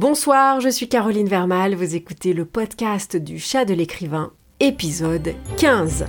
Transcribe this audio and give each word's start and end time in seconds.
Bonsoir, 0.00 0.62
je 0.62 0.70
suis 0.70 0.88
Caroline 0.88 1.28
Vermal, 1.28 1.74
vous 1.74 1.94
écoutez 1.94 2.32
le 2.32 2.46
podcast 2.46 3.18
du 3.18 3.38
chat 3.38 3.66
de 3.66 3.74
l'écrivain, 3.74 4.32
épisode 4.58 5.34
15. 5.58 6.06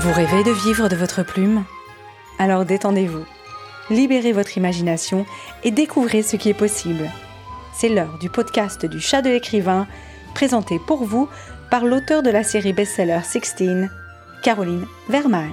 Vous 0.00 0.12
rêvez 0.14 0.42
de 0.42 0.50
vivre 0.64 0.88
de 0.88 0.96
votre 0.96 1.22
plume? 1.22 1.64
Alors 2.38 2.64
détendez-vous, 2.64 3.26
libérez 3.90 4.32
votre 4.32 4.56
imagination 4.56 5.26
et 5.64 5.70
découvrez 5.70 6.22
ce 6.22 6.36
qui 6.36 6.48
est 6.48 6.54
possible. 6.54 7.10
C'est 7.74 7.90
l'heure 7.90 8.16
du 8.18 8.30
podcast 8.30 8.86
du 8.86 9.00
chat 9.00 9.20
de 9.20 9.28
l'écrivain, 9.28 9.86
présenté 10.34 10.78
pour 10.78 11.04
vous 11.04 11.28
par 11.70 11.84
l'auteur 11.84 12.24
de 12.24 12.30
la 12.30 12.42
série 12.42 12.72
best-seller 12.72 13.20
16, 13.22 13.88
Caroline 14.42 14.86
Vermal. 15.08 15.50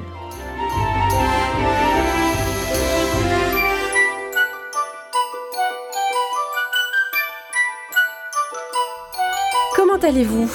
Comment 9.76 9.98
allez-vous? 10.02 10.52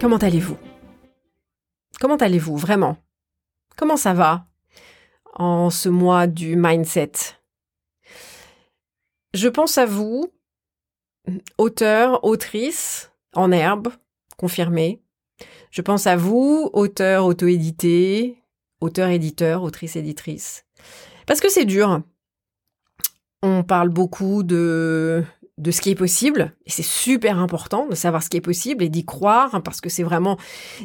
Comment 0.00 0.16
allez-vous? 0.16 0.58
Comment 2.00 2.16
allez-vous 2.16 2.56
vraiment? 2.56 2.96
Comment 3.76 3.96
ça 3.96 4.14
va? 4.14 4.46
En 5.34 5.70
ce 5.70 5.88
mois 5.88 6.26
du 6.26 6.56
mindset? 6.56 7.12
Je 9.32 9.48
pense 9.48 9.78
à 9.78 9.86
vous, 9.86 10.32
auteur, 11.56 12.24
autrice, 12.24 13.12
en 13.34 13.52
herbe, 13.52 13.92
confirmé. 14.36 15.02
Je 15.70 15.82
pense 15.82 16.06
à 16.06 16.16
vous, 16.16 16.70
auteur 16.72 17.26
auto-édité, 17.26 18.42
auteur-éditeur, 18.80 19.62
autrice-éditrice. 19.62 20.64
Parce 21.26 21.40
que 21.40 21.50
c'est 21.50 21.64
dur. 21.64 22.02
On 23.42 23.62
parle 23.62 23.90
beaucoup 23.90 24.42
de 24.42 25.24
de 25.58 25.70
ce 25.70 25.80
qui 25.80 25.90
est 25.90 25.94
possible, 25.94 26.52
et 26.66 26.70
c'est 26.70 26.84
super 26.84 27.38
important 27.38 27.86
de 27.86 27.94
savoir 27.94 28.22
ce 28.22 28.28
qui 28.28 28.36
est 28.36 28.42
possible 28.42 28.84
et 28.84 28.90
d'y 28.90 29.06
croire, 29.06 29.54
hein, 29.54 29.62
parce 29.62 29.80
que 29.80 29.88
c'est 29.88 30.02
vraiment 30.02 30.36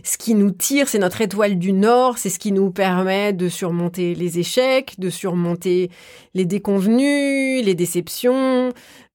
ce 0.01 0.17
qui 0.17 0.33
nous 0.33 0.51
tire, 0.51 0.87
c'est 0.87 0.97
notre 0.97 1.19
étoile 1.19 1.59
du 1.59 1.73
Nord, 1.73 2.17
c'est 2.17 2.29
ce 2.29 2.39
qui 2.39 2.53
nous 2.53 2.71
permet 2.71 3.33
de 3.33 3.49
surmonter 3.49 4.15
les 4.15 4.39
échecs, 4.39 4.97
de 4.97 5.09
surmonter 5.09 5.91
les 6.33 6.45
déconvenus, 6.45 7.65
les 7.65 7.75
déceptions, 7.75 8.69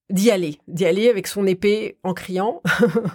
d'y 0.09 0.31
aller, 0.31 0.59
d'y 0.67 0.85
aller 0.85 1.09
avec 1.09 1.27
son 1.27 1.45
épée 1.45 1.97
en 2.03 2.13
criant, 2.13 2.61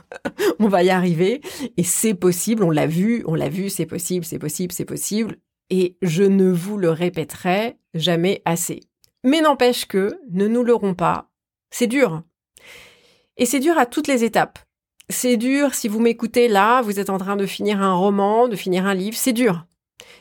on 0.58 0.68
va 0.68 0.82
y 0.82 0.90
arriver, 0.90 1.40
et 1.76 1.84
c'est 1.84 2.14
possible, 2.14 2.62
on 2.64 2.70
l'a 2.70 2.86
vu, 2.86 3.24
on 3.26 3.34
l'a 3.34 3.48
vu, 3.48 3.70
c'est 3.70 3.86
possible, 3.86 4.24
c'est 4.24 4.38
possible, 4.38 4.72
c'est 4.72 4.84
possible, 4.84 5.36
et 5.70 5.96
je 6.02 6.22
ne 6.22 6.50
vous 6.50 6.76
le 6.76 6.90
répéterai 6.90 7.78
jamais 7.94 8.42
assez. 8.44 8.80
Mais 9.24 9.40
n'empêche 9.40 9.86
que, 9.86 10.18
ne 10.30 10.46
nous 10.48 10.64
leurrons 10.64 10.94
pas, 10.94 11.30
c'est 11.70 11.86
dur. 11.86 12.22
Et 13.36 13.46
c'est 13.46 13.60
dur 13.60 13.78
à 13.78 13.86
toutes 13.86 14.08
les 14.08 14.24
étapes. 14.24 14.58
C'est 15.08 15.36
dur 15.36 15.74
si 15.74 15.88
vous 15.88 16.00
m'écoutez 16.00 16.48
là, 16.48 16.82
vous 16.82 17.00
êtes 17.00 17.10
en 17.10 17.18
train 17.18 17.36
de 17.36 17.46
finir 17.46 17.80
un 17.80 17.94
roman, 17.94 18.48
de 18.48 18.56
finir 18.56 18.86
un 18.86 18.94
livre, 18.94 19.16
c'est 19.16 19.32
dur. 19.32 19.66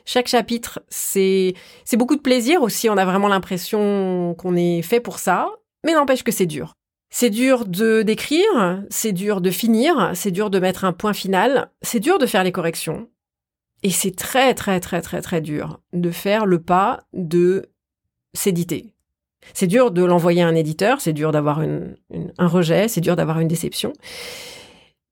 Chaque 0.06 0.28
chapitre, 0.28 0.81
c'est 0.89 1.53
c'est 1.85 1.97
beaucoup 1.97 2.16
de 2.16 2.22
plaisir 2.22 2.61
aussi, 2.61 2.89
on 2.89 2.97
a 2.97 3.06
vraiment 3.06 3.28
l'impression 3.28 4.35
qu'on 4.38 4.56
est 4.56 4.81
fait 4.81 5.00
pour 5.00 5.19
ça, 5.19 5.50
mais 5.84 5.94
n'empêche 5.94 6.24
que 6.24 6.32
c'est 6.32 6.46
dur. 6.46 6.76
C'est 7.10 7.30
dur 7.30 7.66
de 7.66 8.04
d'écrire, 8.04 8.84
c'est 8.90 9.12
dur 9.12 9.42
de 9.42 9.52
finir, 9.52 10.12
c'est 10.16 10.32
dur 10.32 10.50
de 10.50 10.60
mettre 10.60 10.86
un 10.86 10.94
point 10.94 11.14
final, 11.14 11.70
c'est 11.82 12.00
dur 12.00 12.20
de 12.20 12.26
faire 12.26 12.44
les 12.44 12.54
corrections. 12.54 13.10
Et 13.84 13.90
c'est 13.90 14.16
très 14.16 14.54
très 14.54 14.80
très 14.80 15.02
très 15.02 15.22
très 15.22 15.42
dur 15.42 15.82
de 15.92 16.12
faire 16.12 16.46
le 16.46 16.62
pas 16.62 17.04
de 17.14 17.66
s'éditer. 18.34 18.94
C'est 19.54 19.68
dur 19.68 19.91
de 19.91 20.03
l'envoyer 20.03 20.41
à 20.44 20.47
un 20.47 20.56
éditeur, 20.56 21.02
c'est 21.02 21.14
dur 21.14 21.31
d'avoir 21.31 21.59
un 21.59 22.47
rejet, 22.47 22.88
c'est 22.88 23.02
dur 23.02 23.16
d'avoir 23.16 23.40
une 23.40 23.47
déception. 23.47 23.91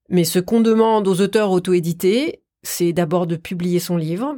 Mais 0.09 0.23
ce 0.23 0.39
qu'on 0.39 0.61
demande 0.61 1.07
aux 1.07 1.21
auteurs 1.21 1.51
auto-édités, 1.51 2.41
c'est 2.63 2.93
d'abord 2.93 3.27
de 3.27 3.35
publier 3.35 3.79
son 3.79 3.97
livre, 3.97 4.37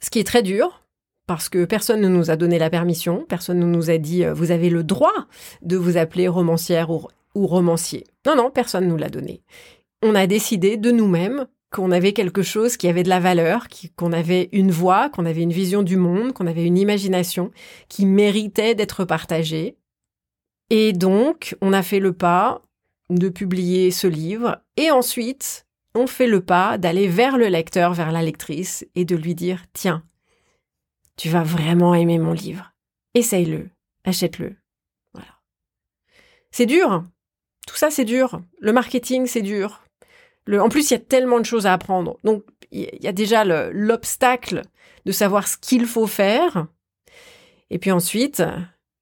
ce 0.00 0.10
qui 0.10 0.18
est 0.18 0.24
très 0.24 0.42
dur, 0.42 0.82
parce 1.26 1.48
que 1.48 1.64
personne 1.64 2.00
ne 2.00 2.08
nous 2.08 2.30
a 2.30 2.36
donné 2.36 2.58
la 2.58 2.70
permission, 2.70 3.24
personne 3.28 3.58
ne 3.58 3.66
nous 3.66 3.90
a 3.90 3.98
dit 3.98 4.24
euh, 4.24 4.32
vous 4.32 4.50
avez 4.50 4.70
le 4.70 4.84
droit 4.84 5.26
de 5.62 5.76
vous 5.76 5.96
appeler 5.96 6.28
romancière 6.28 6.90
ou, 6.90 7.06
ou 7.34 7.46
romancier. 7.46 8.04
Non, 8.26 8.36
non, 8.36 8.50
personne 8.50 8.84
ne 8.84 8.90
nous 8.90 8.96
l'a 8.96 9.10
donné. 9.10 9.42
On 10.02 10.14
a 10.14 10.26
décidé 10.26 10.76
de 10.76 10.90
nous-mêmes 10.90 11.46
qu'on 11.70 11.90
avait 11.90 12.12
quelque 12.12 12.42
chose 12.42 12.76
qui 12.76 12.88
avait 12.88 13.02
de 13.02 13.08
la 13.08 13.20
valeur, 13.20 13.66
qu'on 13.96 14.12
avait 14.12 14.48
une 14.52 14.70
voix, 14.70 15.10
qu'on 15.10 15.26
avait 15.26 15.42
une 15.42 15.52
vision 15.52 15.82
du 15.82 15.96
monde, 15.96 16.32
qu'on 16.32 16.46
avait 16.46 16.64
une 16.64 16.78
imagination 16.78 17.50
qui 17.88 18.06
méritait 18.06 18.74
d'être 18.74 19.04
partagée. 19.04 19.76
Et 20.70 20.92
donc, 20.92 21.56
on 21.60 21.72
a 21.72 21.82
fait 21.82 21.98
le 21.98 22.12
pas 22.12 22.62
de 23.10 23.28
publier 23.28 23.90
ce 23.90 24.06
livre 24.06 24.60
et 24.76 24.90
ensuite, 24.90 25.66
on 25.94 26.06
fait 26.06 26.26
le 26.26 26.40
pas 26.40 26.78
d'aller 26.78 27.08
vers 27.08 27.36
le 27.36 27.48
lecteur, 27.48 27.94
vers 27.94 28.12
la 28.12 28.22
lectrice 28.22 28.86
et 28.94 29.04
de 29.04 29.16
lui 29.16 29.34
dire, 29.34 29.64
tiens, 29.72 30.02
tu 31.16 31.28
vas 31.28 31.42
vraiment 31.42 31.94
aimer 31.94 32.18
mon 32.18 32.32
livre. 32.32 32.72
Essaye-le, 33.14 33.70
achète-le. 34.04 34.56
Voilà. 35.12 35.40
C'est 36.50 36.66
dur. 36.66 37.04
Tout 37.66 37.76
ça, 37.76 37.90
c'est 37.90 38.04
dur. 38.04 38.40
Le 38.60 38.72
marketing, 38.72 39.26
c'est 39.26 39.42
dur 39.42 39.82
en 40.54 40.68
plus, 40.68 40.90
il 40.90 40.94
y 40.94 40.96
a 40.96 41.00
tellement 41.00 41.40
de 41.40 41.44
choses 41.44 41.66
à 41.66 41.72
apprendre. 41.72 42.18
Donc, 42.24 42.44
il 42.70 42.88
y 43.00 43.08
a 43.08 43.12
déjà 43.12 43.44
l'obstacle 43.44 44.62
de 45.04 45.12
savoir 45.12 45.48
ce 45.48 45.56
qu'il 45.56 45.86
faut 45.86 46.06
faire. 46.06 46.66
Et 47.70 47.78
puis 47.78 47.90
ensuite, 47.90 48.42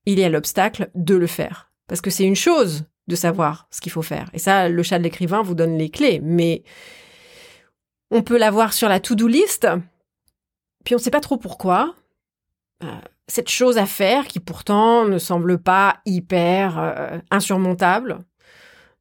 il 0.06 0.18
y 0.18 0.24
a 0.24 0.28
l'obstacle 0.28 0.90
de 0.94 1.14
le 1.14 1.26
faire. 1.26 1.72
Parce 1.86 2.00
que 2.00 2.10
c'est 2.10 2.24
une 2.24 2.36
chose 2.36 2.84
de 3.08 3.16
savoir 3.16 3.68
ce 3.70 3.80
qu'il 3.80 3.92
faut 3.92 4.02
faire. 4.02 4.30
Et 4.32 4.38
ça, 4.38 4.68
le 4.68 4.82
chat 4.82 4.98
de 4.98 5.04
l'écrivain 5.04 5.42
vous 5.42 5.54
donne 5.54 5.76
les 5.76 5.90
clés. 5.90 6.20
Mais 6.22 6.62
on 8.10 8.22
peut 8.22 8.38
l'avoir 8.38 8.72
sur 8.72 8.88
la 8.88 9.00
to-do 9.00 9.26
list. 9.26 9.66
Puis 10.84 10.94
on 10.94 10.98
ne 10.98 11.02
sait 11.02 11.10
pas 11.10 11.20
trop 11.20 11.36
pourquoi. 11.36 11.94
Euh, 12.84 13.00
cette 13.26 13.48
chose 13.48 13.78
à 13.78 13.86
faire 13.86 14.26
qui 14.26 14.38
pourtant 14.38 15.06
ne 15.06 15.18
semble 15.18 15.58
pas 15.58 15.98
hyper 16.04 16.78
euh, 16.78 17.18
insurmontable, 17.30 18.18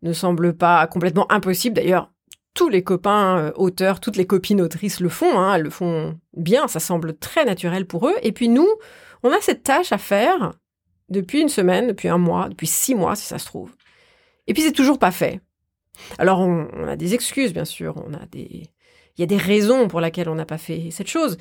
ne 0.01 0.13
semble 0.13 0.55
pas 0.55 0.87
complètement 0.87 1.29
impossible. 1.29 1.75
D'ailleurs, 1.75 2.09
tous 2.53 2.69
les 2.69 2.83
copains 2.83 3.37
euh, 3.37 3.51
auteurs, 3.55 3.99
toutes 3.99 4.15
les 4.15 4.25
copines 4.25 4.61
autrices 4.61 5.01
le 5.01 5.09
font, 5.09 5.37
hein, 5.37 5.55
elles 5.55 5.63
le 5.63 5.69
font 5.69 6.17
bien, 6.37 6.67
ça 6.67 6.79
semble 6.79 7.17
très 7.17 7.43
naturel 7.43 7.85
pour 7.85 8.07
eux. 8.07 8.15
Et 8.21 8.31
puis 8.31 8.47
nous, 8.47 8.67
on 9.23 9.31
a 9.31 9.41
cette 9.41 9.63
tâche 9.63 9.91
à 9.91 9.97
faire 9.97 10.53
depuis 11.09 11.41
une 11.41 11.49
semaine, 11.49 11.87
depuis 11.87 12.07
un 12.07 12.17
mois, 12.17 12.47
depuis 12.47 12.67
six 12.67 12.95
mois 12.95 13.15
si 13.15 13.25
ça 13.25 13.39
se 13.39 13.45
trouve. 13.45 13.75
Et 14.47 14.53
puis 14.53 14.63
c'est 14.63 14.71
toujours 14.71 14.99
pas 14.99 15.11
fait. 15.11 15.41
Alors 16.17 16.39
on, 16.39 16.67
on, 16.73 16.87
a 16.87 16.95
des 16.95 17.13
excuses 17.13 17.53
bien 17.53 17.65
sûr, 17.65 18.01
on 18.07 18.13
a 18.13 18.25
des, 18.27 18.69
il 19.17 19.21
y 19.21 19.23
a 19.23 19.27
des 19.27 19.37
raisons 19.37 19.87
pour 19.87 20.01
lesquelles 20.01 20.29
on 20.29 20.35
n'a 20.35 20.45
pas 20.45 20.57
fait 20.57 20.89
cette 20.91 21.09
chose. 21.09 21.37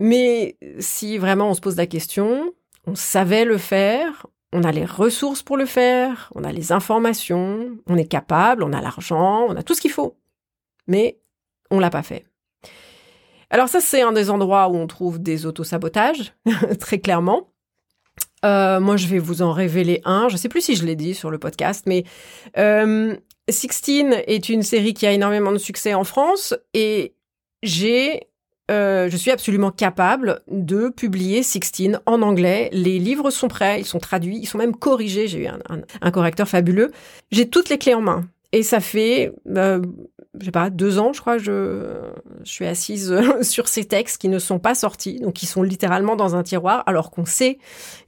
Mais 0.00 0.58
si 0.78 1.18
vraiment 1.18 1.50
on 1.50 1.54
se 1.54 1.60
pose 1.60 1.76
la 1.76 1.86
question, 1.86 2.52
on 2.86 2.94
savait 2.94 3.44
le 3.44 3.58
faire, 3.58 4.26
on 4.52 4.62
a 4.62 4.72
les 4.72 4.84
ressources 4.84 5.42
pour 5.42 5.56
le 5.56 5.66
faire, 5.66 6.30
on 6.34 6.44
a 6.44 6.52
les 6.52 6.72
informations, 6.72 7.76
on 7.86 7.96
est 7.96 8.06
capable, 8.06 8.62
on 8.62 8.72
a 8.72 8.80
l'argent, 8.80 9.46
on 9.48 9.56
a 9.56 9.62
tout 9.62 9.74
ce 9.74 9.80
qu'il 9.80 9.90
faut. 9.90 10.16
Mais 10.86 11.20
on 11.70 11.78
l'a 11.78 11.90
pas 11.90 12.02
fait. 12.02 12.24
Alors 13.50 13.68
ça, 13.68 13.80
c'est 13.80 14.02
un 14.02 14.12
des 14.12 14.30
endroits 14.30 14.68
où 14.68 14.76
on 14.76 14.86
trouve 14.86 15.20
des 15.20 15.46
autosabotages, 15.46 16.34
très 16.80 16.98
clairement. 16.98 17.50
Euh, 18.44 18.78
moi, 18.80 18.96
je 18.96 19.06
vais 19.06 19.18
vous 19.18 19.42
en 19.42 19.52
révéler 19.52 20.02
un. 20.04 20.28
Je 20.28 20.34
ne 20.34 20.38
sais 20.38 20.48
plus 20.48 20.60
si 20.60 20.76
je 20.76 20.84
l'ai 20.84 20.96
dit 20.96 21.14
sur 21.14 21.30
le 21.30 21.38
podcast, 21.38 21.84
mais 21.86 22.04
euh, 22.58 23.16
Sixteen 23.48 24.22
est 24.26 24.48
une 24.48 24.62
série 24.62 24.94
qui 24.94 25.06
a 25.06 25.12
énormément 25.12 25.52
de 25.52 25.58
succès 25.58 25.94
en 25.94 26.04
France 26.04 26.54
et 26.74 27.14
j'ai 27.62 28.28
euh, 28.70 29.10
je 29.10 29.16
suis 29.16 29.30
absolument 29.30 29.70
capable 29.70 30.40
de 30.48 30.88
publier 30.88 31.42
Sixteen 31.42 32.00
en 32.06 32.22
anglais. 32.22 32.70
Les 32.72 32.98
livres 32.98 33.30
sont 33.30 33.48
prêts, 33.48 33.80
ils 33.80 33.84
sont 33.84 33.98
traduits, 33.98 34.38
ils 34.38 34.46
sont 34.46 34.58
même 34.58 34.74
corrigés. 34.74 35.28
J'ai 35.28 35.44
eu 35.44 35.46
un, 35.46 35.58
un, 36.00 36.10
correcteur 36.10 36.48
fabuleux. 36.48 36.90
J'ai 37.30 37.48
toutes 37.48 37.68
les 37.68 37.76
clés 37.76 37.94
en 37.94 38.00
main. 38.00 38.24
Et 38.54 38.62
ça 38.62 38.78
fait, 38.78 39.32
euh, 39.56 39.82
je 40.38 40.44
sais 40.44 40.52
pas, 40.52 40.70
deux 40.70 41.00
ans, 41.00 41.12
je 41.12 41.20
crois, 41.20 41.38
je, 41.38 42.12
suis 42.44 42.64
assise 42.64 43.12
sur 43.42 43.66
ces 43.66 43.84
textes 43.84 44.18
qui 44.18 44.28
ne 44.28 44.38
sont 44.38 44.60
pas 44.60 44.76
sortis, 44.76 45.18
donc 45.18 45.32
qui 45.32 45.46
sont 45.46 45.64
littéralement 45.64 46.14
dans 46.14 46.36
un 46.36 46.44
tiroir, 46.44 46.84
alors 46.86 47.10
qu'on 47.10 47.24
sait 47.24 47.58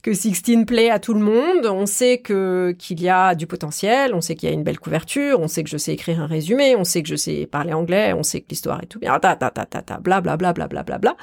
que 0.03 0.13
Sixteen 0.13 0.65
plaît 0.65 0.89
à 0.89 0.99
tout 0.99 1.13
le 1.13 1.19
monde, 1.19 1.65
on 1.65 1.85
sait 1.85 2.19
que 2.19 2.73
qu'il 2.79 3.01
y 3.01 3.09
a 3.09 3.35
du 3.35 3.45
potentiel, 3.45 4.13
on 4.13 4.21
sait 4.21 4.35
qu'il 4.35 4.47
y 4.47 4.51
a 4.53 4.55
une 4.55 4.63
belle 4.63 4.79
couverture, 4.79 5.41
on 5.41 5.49
sait 5.49 5.65
que 5.65 5.69
je 5.69 5.75
sais 5.75 5.91
écrire 5.91 6.21
un 6.21 6.27
résumé, 6.27 6.77
on 6.77 6.85
sait 6.85 7.03
que 7.03 7.09
je 7.09 7.17
sais 7.17 7.45
parler 7.45 7.73
anglais, 7.73 8.13
on 8.13 8.23
sait 8.23 8.39
que 8.39 8.47
l'histoire 8.49 8.81
est 8.81 8.85
tout 8.87 8.99
bien, 8.99 9.19
ta 9.19 9.35
ta 9.35 9.49
ta 9.49 9.65
ta 9.65 9.81
ta, 9.81 9.97
bla 9.97 10.21
bla 10.21 10.37
bla 10.37 10.53
bla 10.53 10.69
bla 10.69 10.83
bla 10.83 10.97
bla. 10.97 11.17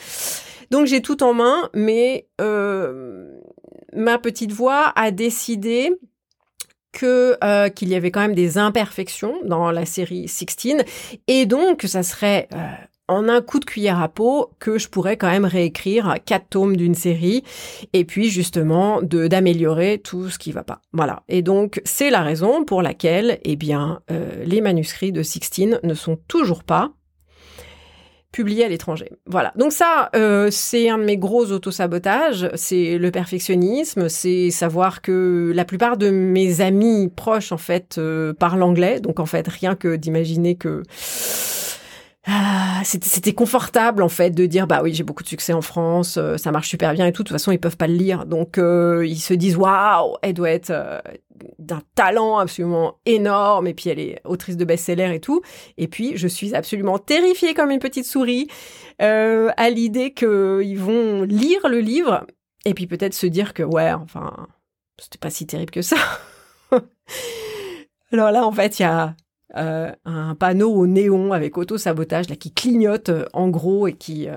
Donc 0.70 0.84
j'ai 0.84 1.00
tout 1.00 1.22
en 1.22 1.32
main, 1.32 1.70
mais 1.72 2.26
euh, 2.42 3.40
ma 3.94 4.18
petite 4.18 4.52
voix 4.52 4.92
a 4.96 5.10
décidé 5.10 5.92
que 6.94 7.37
euh, 7.44 7.69
qu'il 7.69 7.88
y 7.88 7.94
avait 7.94 8.11
quand 8.11 8.20
même 8.20 8.35
des 8.35 8.56
imperfections 8.56 9.35
dans 9.44 9.70
la 9.70 9.85
série 9.85 10.29
16 10.29 10.85
et 11.26 11.44
donc 11.44 11.82
ça 11.82 12.02
serait 12.02 12.49
euh, 12.55 12.58
en 13.08 13.29
un 13.29 13.43
coup 13.43 13.58
de 13.58 13.64
cuillère 13.67 14.00
à 14.00 14.08
peau 14.08 14.50
que 14.61 14.79
je 14.79 14.88
pourrais 14.88 15.17
quand 15.17 15.31
même 15.31 15.44
réécrire 15.44 16.14
quatre 16.25 16.49
tomes 16.49 16.76
d'une 16.76 16.94
série 16.94 17.43
et 17.93 18.05
puis 18.05 18.31
justement 18.31 19.02
de 19.02 19.26
d'améliorer 19.26 20.00
tout 20.02 20.31
ce 20.31 20.38
qui 20.38 20.52
va 20.52 20.62
pas. 20.62 20.81
Voilà. 20.93 21.23
Et 21.29 21.43
donc 21.43 21.82
c'est 21.85 22.11
la 22.11 22.23
raison 22.23 22.64
pour 22.64 22.81
laquelle 22.81 23.41
eh 23.44 23.56
bien 23.56 24.00
euh, 24.11 24.44
les 24.44 24.61
manuscrits 24.61 25.12
de 25.12 25.23
Sixtine 25.23 25.81
ne 25.82 25.94
sont 25.94 26.17
toujours 26.29 26.62
pas 26.62 26.93
publiés 28.34 28.64
à 28.64 28.69
l'étranger. 28.69 29.12
Voilà. 29.26 29.52
Donc 29.56 29.72
ça, 29.72 30.10
euh, 30.16 30.48
c'est 30.50 30.88
un 30.90 30.98
de 30.98 31.04
mes 31.04 31.16
gros 31.16 31.52
autosabotages. 31.52 32.50
C'est 32.56 32.98
le 32.98 33.10
perfectionnisme. 33.12 34.08
C'est 34.08 34.50
savoir 34.50 35.02
que 35.02 35.52
la 35.54 35.64
plupart 35.64 35.96
de 35.96 36.10
mes 36.10 36.60
amis 36.60 37.08
proches, 37.14 37.52
en 37.52 37.58
fait, 37.58 37.94
euh, 37.98 38.32
parlent 38.32 38.64
anglais. 38.64 38.98
Donc 38.98 39.20
en 39.20 39.26
fait, 39.26 39.46
rien 39.46 39.76
que 39.76 39.94
d'imaginer 39.94 40.56
que 40.56 40.82
ah, 42.26 42.80
c'était 42.84 43.34
confortable 43.34 44.02
en 44.02 44.08
fait 44.08 44.30
de 44.30 44.46
dire 44.46 44.66
bah 44.66 44.80
oui 44.82 44.94
j'ai 44.94 45.02
beaucoup 45.02 45.22
de 45.22 45.28
succès 45.28 45.52
en 45.52 45.60
France 45.60 46.16
euh, 46.16 46.38
ça 46.38 46.52
marche 46.52 46.70
super 46.70 46.94
bien 46.94 47.06
et 47.06 47.12
tout. 47.12 47.22
De 47.22 47.28
toute 47.28 47.34
façon 47.34 47.52
ils 47.52 47.60
peuvent 47.60 47.76
pas 47.76 47.86
le 47.86 47.94
lire. 47.94 48.24
Donc 48.24 48.56
euh, 48.56 49.06
ils 49.06 49.18
se 49.18 49.34
disent 49.34 49.58
waouh 49.58 50.16
elle 50.22 50.32
doit 50.32 50.50
être 50.50 50.70
euh, 50.70 51.00
d'un 51.58 51.82
talent 51.94 52.38
absolument 52.38 52.96
énorme 53.04 53.66
et 53.66 53.74
puis 53.74 53.90
elle 53.90 54.00
est 54.00 54.22
autrice 54.24 54.56
de 54.56 54.64
best-seller 54.64 55.14
et 55.14 55.20
tout. 55.20 55.42
Et 55.76 55.86
puis 55.86 56.16
je 56.16 56.26
suis 56.26 56.54
absolument 56.54 56.98
terrifiée 56.98 57.52
comme 57.52 57.70
une 57.70 57.78
petite 57.78 58.06
souris 58.06 58.48
à 58.98 59.70
l'idée 59.70 60.14
qu'ils 60.14 60.78
vont 60.78 61.24
lire 61.24 61.68
le 61.68 61.80
livre 61.80 62.26
et 62.64 62.72
puis 62.72 62.86
peut-être 62.86 63.12
se 63.12 63.26
dire 63.26 63.52
que 63.52 63.62
ouais 63.62 63.92
enfin 63.92 64.46
c'était 64.98 65.18
pas 65.18 65.30
si 65.30 65.46
terrible 65.46 65.72
que 65.72 65.82
ça. 65.82 65.96
Alors 68.12 68.30
là 68.30 68.46
en 68.46 68.52
fait 68.52 68.78
il 68.78 68.82
y 68.82 68.86
a 68.86 69.14
euh, 69.56 69.92
un 70.04 70.34
panneau 70.34 70.72
au 70.72 70.86
néon 70.86 71.32
avec 71.32 71.56
auto-sabotage 71.56 72.28
là, 72.28 72.34
qui 72.34 72.52
clignote 72.52 73.10
euh, 73.10 73.24
en 73.32 73.48
gros 73.48 73.86
et 73.86 73.92
qui, 73.92 74.28
euh, 74.28 74.36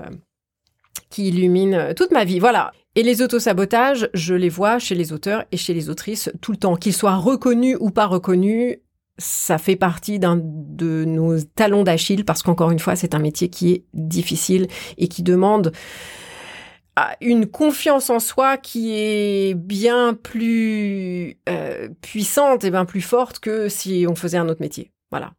qui 1.10 1.28
illumine 1.28 1.92
toute 1.96 2.12
ma 2.12 2.24
vie. 2.24 2.38
Voilà. 2.38 2.72
Et 2.94 3.02
les 3.02 3.20
auto-sabotages, 3.20 4.08
je 4.14 4.34
les 4.34 4.48
vois 4.48 4.78
chez 4.78 4.94
les 4.94 5.12
auteurs 5.12 5.44
et 5.50 5.56
chez 5.56 5.74
les 5.74 5.90
autrices 5.90 6.30
tout 6.40 6.52
le 6.52 6.58
temps. 6.58 6.76
Qu'ils 6.76 6.92
soient 6.92 7.16
reconnus 7.16 7.76
ou 7.80 7.90
pas 7.90 8.06
reconnus, 8.06 8.76
ça 9.18 9.58
fait 9.58 9.76
partie 9.76 10.20
d'un 10.20 10.40
de 10.40 11.04
nos 11.04 11.40
talons 11.40 11.82
d'Achille 11.82 12.24
parce 12.24 12.44
qu'encore 12.44 12.70
une 12.70 12.78
fois, 12.78 12.94
c'est 12.94 13.14
un 13.14 13.18
métier 13.18 13.48
qui 13.48 13.72
est 13.72 13.84
difficile 13.94 14.68
et 14.98 15.08
qui 15.08 15.24
demande 15.24 15.72
une 17.20 17.46
confiance 17.46 18.10
en 18.10 18.18
soi 18.18 18.56
qui 18.56 18.92
est 18.92 19.54
bien 19.54 20.14
plus 20.14 21.38
puissante 22.00 22.64
et 22.64 22.70
bien 22.70 22.84
plus 22.84 23.00
forte 23.00 23.38
que 23.38 23.68
si 23.68 24.06
on 24.08 24.16
faisait 24.16 24.38
un 24.38 24.48
autre 24.48 24.60
métier. 24.60 24.90
Voilà. 25.10 25.32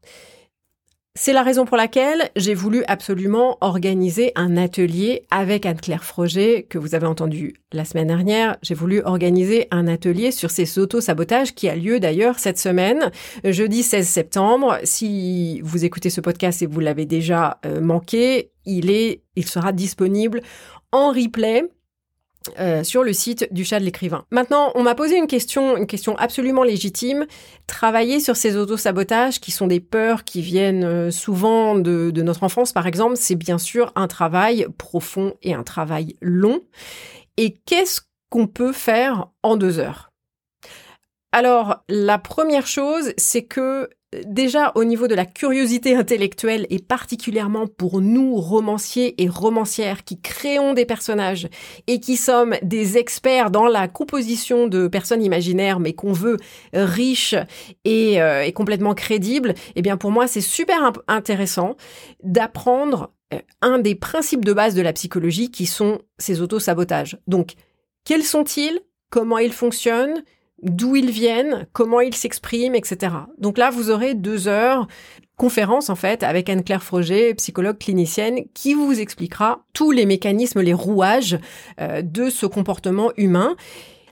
C'est 1.21 1.33
la 1.33 1.44
raison 1.44 1.66
pour 1.66 1.75
laquelle 1.75 2.30
j'ai 2.38 2.54
voulu 2.54 2.83
absolument 2.88 3.57
organiser 3.60 4.31
un 4.36 4.56
atelier 4.56 5.25
avec 5.31 5.66
Anne-Claire 5.66 6.06
Froger, 6.06 6.63
que 6.63 6.77
vous 6.77 6.95
avez 6.95 7.07
entendu 7.07 7.56
la 7.74 7.83
semaine 7.83 8.07
dernière. 8.07 8.56
J'ai 8.62 8.74
voulu 8.74 9.01
organiser 9.01 9.68
un 9.69 9.88
atelier 9.88 10.31
sur 10.31 10.50
ces 10.50 10.80
auto-sabotages 10.80 11.56
qui 11.56 11.68
a 11.68 11.75
lieu 11.75 12.00
d'ailleurs 12.00 12.39
cette 12.39 12.57
semaine, 12.57 13.12
jeudi 13.44 13.83
16 13.83 14.07
septembre. 14.07 14.77
Si 14.86 15.60
vous 15.62 15.83
écoutez 15.83 16.10
ce 16.10 16.21
podcast 16.21 16.62
et 16.62 16.68
vous 16.68 16.80
l'avez 16.80 17.06
déjà 17.06 17.60
euh, 17.66 17.81
manqué, 17.81 18.51
il 18.66 18.89
est, 18.89 19.24
il 19.36 19.45
sera 19.45 19.74
disponible 19.74 20.42
en 20.94 21.10
replay 21.10 21.63
euh, 22.59 22.83
sur 22.83 23.03
le 23.03 23.13
site 23.13 23.47
du 23.51 23.65
chat 23.65 23.79
de 23.79 23.85
l'écrivain. 23.85 24.25
Maintenant, 24.31 24.71
on 24.75 24.83
m'a 24.83 24.95
posé 24.95 25.17
une 25.17 25.27
question, 25.27 25.77
une 25.77 25.87
question 25.87 26.15
absolument 26.17 26.63
légitime. 26.63 27.25
Travailler 27.67 28.19
sur 28.19 28.35
ces 28.35 28.55
autosabotages 28.55 29.39
qui 29.39 29.51
sont 29.51 29.67
des 29.67 29.79
peurs 29.79 30.23
qui 30.23 30.41
viennent 30.41 30.83
euh, 30.83 31.11
souvent 31.11 31.75
de, 31.75 32.11
de 32.11 32.21
notre 32.21 32.43
enfance, 32.43 32.73
par 32.73 32.87
exemple, 32.87 33.15
c'est 33.17 33.35
bien 33.35 33.57
sûr 33.57 33.91
un 33.95 34.07
travail 34.07 34.67
profond 34.77 35.33
et 35.41 35.53
un 35.53 35.63
travail 35.63 36.15
long. 36.21 36.61
Et 37.37 37.57
qu'est-ce 37.65 38.01
qu'on 38.29 38.47
peut 38.47 38.73
faire 38.73 39.27
en 39.43 39.57
deux 39.57 39.79
heures? 39.79 40.11
Alors, 41.31 41.83
la 41.89 42.17
première 42.17 42.65
chose, 42.65 43.13
c'est 43.17 43.43
que 43.43 43.89
déjà 44.25 44.71
au 44.75 44.83
niveau 44.83 45.07
de 45.07 45.13
la 45.13 45.25
curiosité 45.25 45.95
intellectuelle 45.95 46.65
et 46.69 46.79
particulièrement 46.79 47.67
pour 47.67 48.01
nous 48.01 48.35
romanciers 48.35 49.21
et 49.21 49.29
romancières 49.29 50.03
qui 50.03 50.19
créons 50.19 50.73
des 50.73 50.85
personnages 50.85 51.47
et 51.88 52.00
qui 52.00 52.17
sommes 52.17 52.56
des 52.63 52.97
experts 52.97 53.51
dans 53.51 53.67
la 53.67 53.88
composition 53.88 54.67
de 54.67 54.88
personnes 54.88 55.21
imaginaires 55.21 55.79
mais 55.79 55.94
qu'on 55.94 56.13
veut 56.13 56.38
riches 56.73 57.35
et, 57.85 58.21
euh, 58.21 58.50
complètement 58.51 58.95
crédibles, 58.95 59.53
eh 59.75 59.81
bien 59.81 59.95
pour 59.95 60.11
moi 60.11 60.27
c'est 60.27 60.41
super 60.41 60.91
intéressant 61.07 61.75
d'apprendre 62.23 63.13
euh, 63.33 63.39
un 63.61 63.77
des 63.77 63.94
principes 63.94 64.44
de 64.44 64.53
base 64.53 64.73
de 64.73 64.81
la 64.81 64.94
psychologie 64.94 65.51
qui 65.51 65.67
sont 65.67 66.00
ces 66.17 66.41
autosabotages. 66.41 67.19
Donc 67.27 67.53
quels 68.06 68.23
sont-ils? 68.23 68.79
Comment 69.11 69.38
ils 69.38 69.53
fonctionnent? 69.53 70.23
D'où 70.63 70.95
ils 70.95 71.11
viennent, 71.11 71.67
comment 71.73 72.01
ils 72.01 72.15
s'expriment, 72.15 72.75
etc. 72.75 73.13
Donc 73.38 73.57
là, 73.57 73.69
vous 73.69 73.89
aurez 73.89 74.13
deux 74.13 74.47
heures 74.47 74.88
conférence 75.39 75.89
en 75.89 75.95
fait 75.95 76.21
avec 76.21 76.50
Anne-Claire 76.50 76.83
Froger, 76.83 77.33
psychologue 77.35 77.77
clinicienne, 77.79 78.41
qui 78.53 78.73
vous 78.73 79.00
expliquera 79.00 79.63
tous 79.73 79.91
les 79.91 80.06
mécanismes, 80.06 80.61
les 80.61 80.73
rouages 80.73 81.39
euh, 81.79 82.01
de 82.03 82.29
ce 82.29 82.45
comportement 82.45 83.11
humain. 83.15 83.56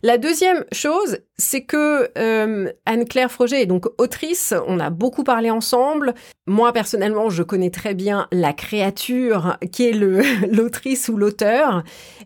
La 0.03 0.17
deuxième 0.17 0.63
chose, 0.71 1.19
c'est 1.39 1.61
que 1.61 2.09
euh, 2.17 2.71
Anne-Claire 2.85 3.31
Froger 3.31 3.61
est 3.61 3.65
donc 3.67 3.85
autrice, 3.99 4.55
on 4.67 4.79
a 4.79 4.89
beaucoup 4.89 5.23
parlé 5.23 5.51
ensemble. 5.51 6.15
Moi 6.47 6.73
personnellement, 6.73 7.29
je 7.29 7.43
connais 7.43 7.69
très 7.69 7.93
bien 7.93 8.27
la 8.31 8.53
créature 8.53 9.57
qui 9.71 9.87
est 9.87 9.91
l'autrice 10.51 11.09
ou 11.09 11.17
l'auteur, 11.17 11.83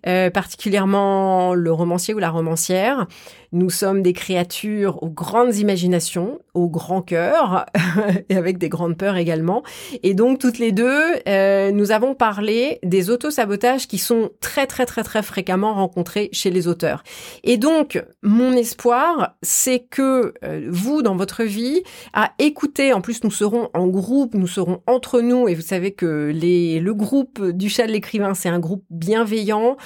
euh, 0.08 0.30
particulièrement 0.30 1.54
le 1.54 1.72
romancier 1.72 2.14
ou 2.14 2.20
la 2.20 2.30
romancière. 2.30 3.08
Nous 3.54 3.70
sommes 3.70 4.02
des 4.02 4.14
créatures 4.14 5.04
aux 5.04 5.10
grandes 5.10 5.58
imaginations, 5.58 6.40
au 6.54 6.70
grand 6.70 7.02
cœur, 7.02 7.66
et 8.30 8.38
avec 8.38 8.58
des 8.58 8.70
grandes 8.70 8.98
peurs 8.98 9.18
également. 9.18 9.62
Et 10.04 10.14
donc, 10.14 10.40
toutes 10.40 10.58
les 10.58 10.72
deux, 10.72 11.02
euh, 11.28 11.72
nous 11.72 11.92
avons 11.92 12.16
parlé 12.16 12.80
des 12.84 13.10
autosabotages 13.10 13.90
qui 13.90 13.98
sont 13.98 14.30
très, 14.40 14.68
très, 14.68 14.86
très, 14.86 15.04
très 15.04 15.22
fréquemment 15.22 15.74
rencontrés 15.74 16.30
chez 16.32 16.50
les 16.50 16.70
auteurs. 16.70 17.04
Et 17.44 17.58
donc, 17.58 18.02
mon 18.24 18.54
espoir, 18.54 19.01
c'est 19.42 19.80
que 19.80 20.34
euh, 20.44 20.68
vous, 20.70 21.02
dans 21.02 21.16
votre 21.16 21.44
vie, 21.44 21.84
à 22.14 22.34
écouter, 22.40 22.94
en 22.94 23.02
plus, 23.02 23.24
nous 23.24 23.32
serons 23.32 23.70
en 23.74 23.88
groupe, 23.88 24.34
nous 24.34 24.48
serons 24.48 24.82
entre 24.88 25.22
nous, 25.22 25.48
et 25.48 25.56
vous 25.56 25.62
savez 25.62 25.92
que 25.92 26.32
le 26.34 26.92
groupe 26.92 27.42
du 27.52 27.70
chat 27.70 27.88
de 27.88 27.92
l'écrivain, 27.92 28.34
c'est 28.34 28.50
un 28.50 28.60
groupe 28.60 28.84
bienveillant, 28.90 29.78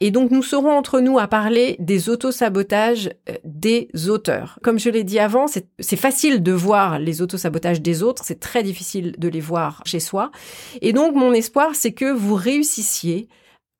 et 0.00 0.10
donc 0.10 0.30
nous 0.30 0.42
serons 0.42 0.70
entre 0.70 1.00
nous 1.00 1.18
à 1.18 1.28
parler 1.28 1.76
des 1.78 2.08
autosabotages 2.08 3.10
euh, 3.28 3.34
des 3.44 3.88
auteurs. 4.08 4.58
Comme 4.62 4.78
je 4.78 4.90
l'ai 4.90 5.04
dit 5.04 5.18
avant, 5.18 5.46
c'est 5.46 5.96
facile 5.96 6.42
de 6.42 6.52
voir 6.52 6.98
les 6.98 7.22
autosabotages 7.22 7.82
des 7.82 8.02
autres, 8.02 8.22
c'est 8.24 8.40
très 8.40 8.62
difficile 8.62 9.14
de 9.18 9.28
les 9.28 9.40
voir 9.40 9.82
chez 9.84 10.00
soi. 10.00 10.30
Et 10.80 10.92
donc 10.92 11.14
mon 11.14 11.32
espoir, 11.32 11.74
c'est 11.74 11.92
que 11.92 12.12
vous 12.12 12.34
réussissiez 12.34 13.28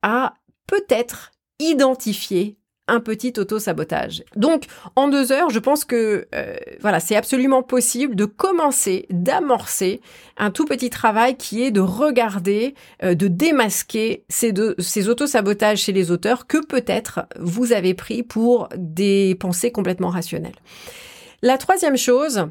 à 0.03 0.35
peut-être 0.67 1.31
identifier 1.59 2.57
un 2.89 3.01
petit 3.01 3.33
auto-sabotage. 3.39 4.25
Donc, 4.35 4.65
en 4.97 5.09
deux 5.09 5.31
heures, 5.33 5.51
je 5.51 5.59
pense 5.59 5.85
que 5.85 6.27
euh, 6.35 6.57
voilà, 6.81 7.01
c'est 7.01 7.17
absolument 7.17 7.63
possible 7.63 8.17
de 8.17 8.25
commencer, 8.25 9.07
d'amorcer 9.11 10.01
un 10.37 10.51
tout 10.51 10.65
petit 10.65 10.91
travail 10.91 11.37
qui 11.37 11.63
est 11.63 11.71
de 11.71 11.81
regarder, 11.81 12.75
euh, 13.03 13.15
de 13.15 13.29
démasquer 13.29 14.25
ces, 14.29 14.53
deux, 14.53 14.75
ces 14.79 15.09
auto-sabotages 15.09 15.83
chez 15.83 15.93
les 15.93 16.11
auteurs 16.11 16.47
que 16.47 16.65
peut-être 16.65 17.27
vous 17.39 17.73
avez 17.73 17.95
pris 17.95 18.23
pour 18.23 18.69
des 18.77 19.37
pensées 19.37 19.71
complètement 19.71 20.11
rationnelles. 20.11 20.57
La 21.43 21.59
troisième 21.59 21.97
chose, 21.97 22.47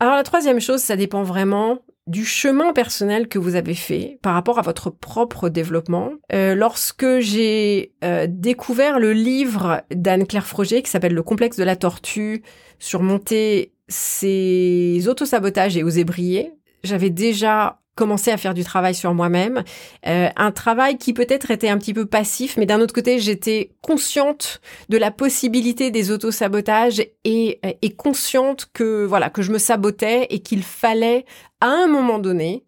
alors 0.00 0.14
la 0.14 0.24
troisième 0.24 0.60
chose, 0.60 0.80
ça 0.80 0.96
dépend 0.96 1.22
vraiment 1.22 1.78
du 2.06 2.24
chemin 2.24 2.72
personnel 2.72 3.28
que 3.28 3.38
vous 3.38 3.56
avez 3.56 3.74
fait 3.74 4.18
par 4.22 4.34
rapport 4.34 4.58
à 4.58 4.62
votre 4.62 4.90
propre 4.90 5.48
développement. 5.48 6.12
Euh, 6.32 6.54
lorsque 6.54 7.18
j'ai 7.18 7.92
euh, 8.04 8.26
découvert 8.28 8.98
le 8.98 9.12
livre 9.12 9.82
d'Anne-Claire 9.90 10.46
Froger 10.46 10.82
qui 10.82 10.90
s'appelle 10.90 11.14
Le 11.14 11.22
complexe 11.22 11.56
de 11.56 11.64
la 11.64 11.76
tortue, 11.76 12.42
surmonter 12.78 13.72
ses 13.88 15.08
autosabotages 15.08 15.76
et 15.76 15.82
oser 15.82 16.04
briller, 16.04 16.52
j'avais 16.84 17.10
déjà 17.10 17.80
commencer 17.96 18.30
à 18.30 18.36
faire 18.36 18.54
du 18.54 18.62
travail 18.62 18.94
sur 18.94 19.12
moi-même, 19.14 19.64
euh, 20.06 20.28
un 20.36 20.52
travail 20.52 20.98
qui 20.98 21.12
peut-être 21.12 21.50
était 21.50 21.68
un 21.68 21.78
petit 21.78 21.94
peu 21.94 22.06
passif, 22.06 22.56
mais 22.56 22.66
d'un 22.66 22.80
autre 22.80 22.94
côté, 22.94 23.18
j'étais 23.18 23.72
consciente 23.82 24.60
de 24.88 24.98
la 24.98 25.10
possibilité 25.10 25.90
des 25.90 26.12
autosabotages 26.12 27.00
et, 27.24 27.60
et 27.82 27.96
consciente 27.96 28.68
que 28.72 29.04
voilà 29.04 29.30
que 29.30 29.42
je 29.42 29.50
me 29.50 29.58
sabotais 29.58 30.26
et 30.30 30.40
qu'il 30.40 30.62
fallait 30.62 31.24
à 31.60 31.66
un 31.66 31.88
moment 31.88 32.20
donné, 32.20 32.64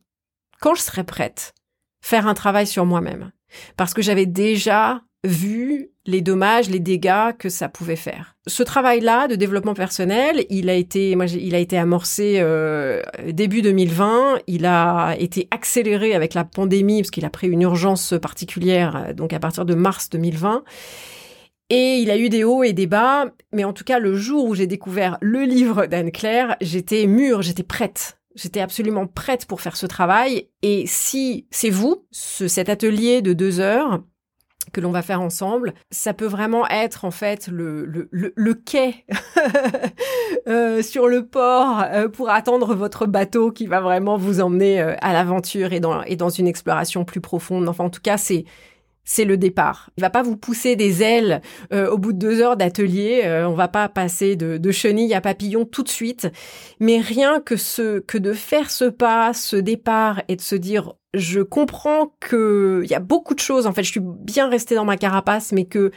quand 0.61 0.75
je 0.75 0.83
serais 0.83 1.05
prête, 1.05 1.55
faire 2.01 2.27
un 2.27 2.35
travail 2.35 2.67
sur 2.67 2.87
moi-même, 2.87 3.31
parce 3.77 3.95
que 3.95 4.03
j'avais 4.03 4.27
déjà 4.27 5.03
vu 5.25 5.91
les 6.07 6.23
dommages, 6.23 6.71
les 6.71 6.79
dégâts 6.79 7.37
que 7.39 7.49
ça 7.49 7.69
pouvait 7.69 7.97
faire. 7.97 8.37
Ce 8.47 8.63
travail-là 8.63 9.29
de 9.29 9.35
développement 9.35 9.75
personnel, 9.75 10.47
il 10.49 10.71
a 10.71 10.75
été, 10.75 11.17
moi, 11.17 11.27
il 11.27 11.55
a 11.55 11.59
été 11.59 11.77
amorcé 11.77 12.37
euh, 12.39 13.03
début 13.29 13.61
2020. 13.61 14.39
Il 14.47 14.65
a 14.65 15.17
été 15.19 15.49
accéléré 15.51 16.15
avec 16.15 16.35
la 16.35 16.45
pandémie 16.45 17.03
parce 17.03 17.11
qu'il 17.11 17.25
a 17.25 17.31
pris 17.31 17.49
une 17.49 17.63
urgence 17.63 18.15
particulière, 18.21 19.05
euh, 19.09 19.13
donc 19.13 19.33
à 19.33 19.41
partir 19.41 19.65
de 19.65 19.75
mars 19.75 20.09
2020. 20.09 20.65
Et 21.71 21.99
il 21.99 22.11
a 22.11 22.17
eu 22.17 22.31
des 22.31 22.45
hauts 22.45 22.63
et 22.63 22.73
des 22.73 22.87
bas, 22.87 23.27
mais 23.53 23.65
en 23.65 23.75
tout 23.75 23.85
cas, 23.85 23.99
le 23.99 24.15
jour 24.15 24.47
où 24.47 24.55
j'ai 24.55 24.67
découvert 24.67 25.19
le 25.21 25.43
livre 25.43 25.85
d'Anne-Claire, 25.85 26.57
j'étais 26.63 27.07
mûre, 27.07 27.43
j'étais 27.43 27.63
prête. 27.63 28.19
J'étais 28.35 28.61
absolument 28.61 29.07
prête 29.07 29.45
pour 29.45 29.61
faire 29.61 29.77
ce 29.77 29.85
travail. 29.85 30.49
Et 30.63 30.85
si 30.87 31.47
c'est 31.51 31.71
vous, 31.71 32.07
ce, 32.11 32.49
cet 32.49 32.71
atelier 32.71 33.21
de 33.21 33.35
deux 33.35 33.61
heures, 33.61 34.01
que 34.73 34.81
l'on 34.81 34.91
va 34.91 35.03
faire 35.03 35.21
ensemble, 35.21 35.75
ça 35.91 36.15
peut 36.15 36.27
vraiment 36.27 36.69
être 36.69 37.05
en 37.05 37.11
fait 37.11 37.49
le, 37.49 37.85
le, 37.87 38.09
le, 38.11 38.55
quai 38.55 39.05
euh, 40.49 40.83
sur 40.83 41.09
le 41.09 41.27
port 41.27 41.83
euh, 41.85 42.09
pour 42.09 42.31
attendre 42.31 42.75
votre 42.75 43.07
bateau 43.07 43.51
qui 43.51 43.67
va 43.67 43.81
vraiment 43.81 44.17
vous 44.17 44.41
emmener 44.41 44.81
euh, 44.81 44.95
à 45.01 45.13
l'aventure 45.13 45.73
et 45.73 45.81
dans, 45.81 46.03
et 46.03 46.17
dans 46.17 46.31
une 46.31 46.47
exploration 46.47 47.05
plus 47.05 47.21
profonde. 47.21 47.69
Enfin, 47.69 47.85
en 47.85 47.91
tout 47.91 48.03
cas, 48.03 48.17
c'est 48.17 48.45
c'est 49.11 49.25
le 49.25 49.39
départ. 49.39 49.89
Il 49.97 50.03
va 50.03 50.11
pas 50.11 50.23
vous 50.23 50.37
pousser 50.37 50.77
des 50.77 51.03
ailes 51.03 51.41
au 51.73 51.97
bout 51.97 52.13
de 52.13 52.19
deux 52.19 52.41
heures 52.43 52.59
d'atelier. 52.59 53.23
on 53.47 53.55
va 53.55 53.69
pas 53.69 53.89
passer 53.89 54.37
de, 54.37 54.59
de 54.59 54.71
chenille 54.71 55.15
à 55.15 55.23
papillon 55.23 55.65
tout 55.65 55.83
de 55.83 55.89
suite. 55.89 56.29
Mais 56.79 57.01
rien 57.01 57.41
que 57.41 57.57
ce 57.57 58.01
que 58.01 58.19
de 58.19 58.35
faire 58.35 58.71
ce 58.71 58.85
pas, 58.85 59.33
ce 59.33 59.57
départ 59.57 60.23
et 60.29 60.37
de 60.37 60.43
se 60.43 60.57
dire 60.57 60.93
je 61.15 61.41
comprends 61.41 62.15
que 62.21 62.83
il 62.85 62.91
y 62.91 62.95
a 62.95 63.01
beaucoup 63.01 63.35
de 63.35 63.41
choses. 63.41 63.67
En 63.67 63.73
fait, 63.73 63.83
je 63.83 63.91
suis 63.91 64.01
bien 64.03 64.49
restée 64.49 64.75
dans 64.75 64.85
ma 64.85 64.97
carapace, 64.97 65.53
mais 65.53 65.65
que, 65.65 65.91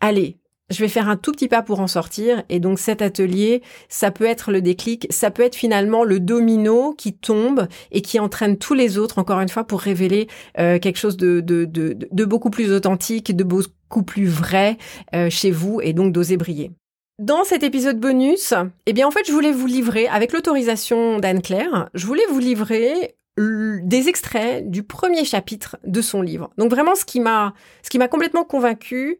allez, 0.00 0.38
je 0.70 0.78
vais 0.80 0.88
faire 0.88 1.08
un 1.08 1.16
tout 1.16 1.32
petit 1.32 1.48
pas 1.48 1.62
pour 1.62 1.80
en 1.80 1.86
sortir. 1.86 2.42
Et 2.48 2.60
donc 2.60 2.78
cet 2.78 3.02
atelier, 3.02 3.62
ça 3.88 4.10
peut 4.10 4.24
être 4.24 4.50
le 4.50 4.62
déclic, 4.62 5.06
ça 5.10 5.30
peut 5.30 5.42
être 5.42 5.54
finalement 5.54 6.04
le 6.04 6.20
domino 6.20 6.94
qui 6.94 7.12
tombe 7.12 7.68
et 7.92 8.02
qui 8.02 8.18
entraîne 8.18 8.56
tous 8.56 8.74
les 8.74 8.98
autres, 8.98 9.18
encore 9.18 9.40
une 9.40 9.48
fois, 9.48 9.64
pour 9.64 9.80
révéler 9.80 10.28
euh, 10.58 10.78
quelque 10.78 10.98
chose 10.98 11.16
de, 11.16 11.40
de, 11.40 11.64
de, 11.64 11.96
de, 12.10 12.24
beaucoup 12.24 12.50
plus 12.50 12.72
authentique, 12.72 13.34
de 13.34 13.44
beaucoup 13.44 14.02
plus 14.02 14.26
vrai 14.26 14.78
euh, 15.14 15.28
chez 15.30 15.50
vous 15.50 15.80
et 15.82 15.92
donc 15.92 16.12
d'oser 16.12 16.36
briller. 16.36 16.72
Dans 17.20 17.44
cet 17.44 17.62
épisode 17.62 18.00
bonus, 18.00 18.54
eh 18.86 18.92
bien 18.92 19.06
en 19.06 19.10
fait, 19.12 19.24
je 19.26 19.32
voulais 19.32 19.52
vous 19.52 19.66
livrer, 19.66 20.08
avec 20.08 20.32
l'autorisation 20.32 21.20
d'Anne-Claire, 21.20 21.88
je 21.94 22.06
voulais 22.06 22.26
vous 22.28 22.40
livrer 22.40 23.14
des 23.36 24.08
extraits 24.08 24.68
du 24.68 24.82
premier 24.82 25.24
chapitre 25.24 25.76
de 25.84 26.00
son 26.00 26.22
livre. 26.22 26.50
Donc 26.56 26.70
vraiment, 26.70 26.94
ce 26.94 27.04
qui 27.04 27.20
m'a, 27.20 27.54
ce 27.82 27.90
qui 27.90 27.98
m'a 27.98 28.08
complètement 28.08 28.44
convaincu, 28.44 29.18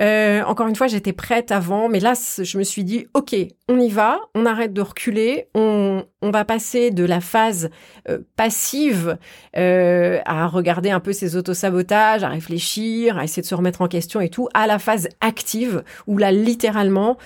euh, 0.00 0.42
encore 0.44 0.68
une 0.68 0.76
fois, 0.76 0.86
j'étais 0.86 1.12
prête 1.12 1.50
avant, 1.50 1.88
mais 1.88 2.00
là, 2.00 2.14
je 2.38 2.58
me 2.58 2.62
suis 2.62 2.84
dit, 2.84 3.06
ok, 3.14 3.34
on 3.68 3.78
y 3.80 3.88
va, 3.88 4.20
on 4.34 4.46
arrête 4.46 4.72
de 4.72 4.80
reculer, 4.80 5.48
on, 5.54 6.04
on 6.22 6.30
va 6.30 6.44
passer 6.44 6.90
de 6.90 7.04
la 7.04 7.20
phase 7.20 7.70
euh, 8.08 8.18
passive 8.36 9.18
euh, 9.56 10.18
à 10.24 10.46
regarder 10.46 10.90
un 10.90 11.00
peu 11.00 11.12
ses 11.12 11.36
autosabotages, 11.36 12.22
à 12.22 12.28
réfléchir, 12.28 13.18
à 13.18 13.24
essayer 13.24 13.42
de 13.42 13.46
se 13.46 13.54
remettre 13.54 13.82
en 13.82 13.88
question 13.88 14.20
et 14.20 14.28
tout, 14.28 14.48
à 14.54 14.66
la 14.66 14.78
phase 14.78 15.08
active, 15.20 15.82
où 16.06 16.16
là, 16.16 16.32
littéralement, 16.32 17.16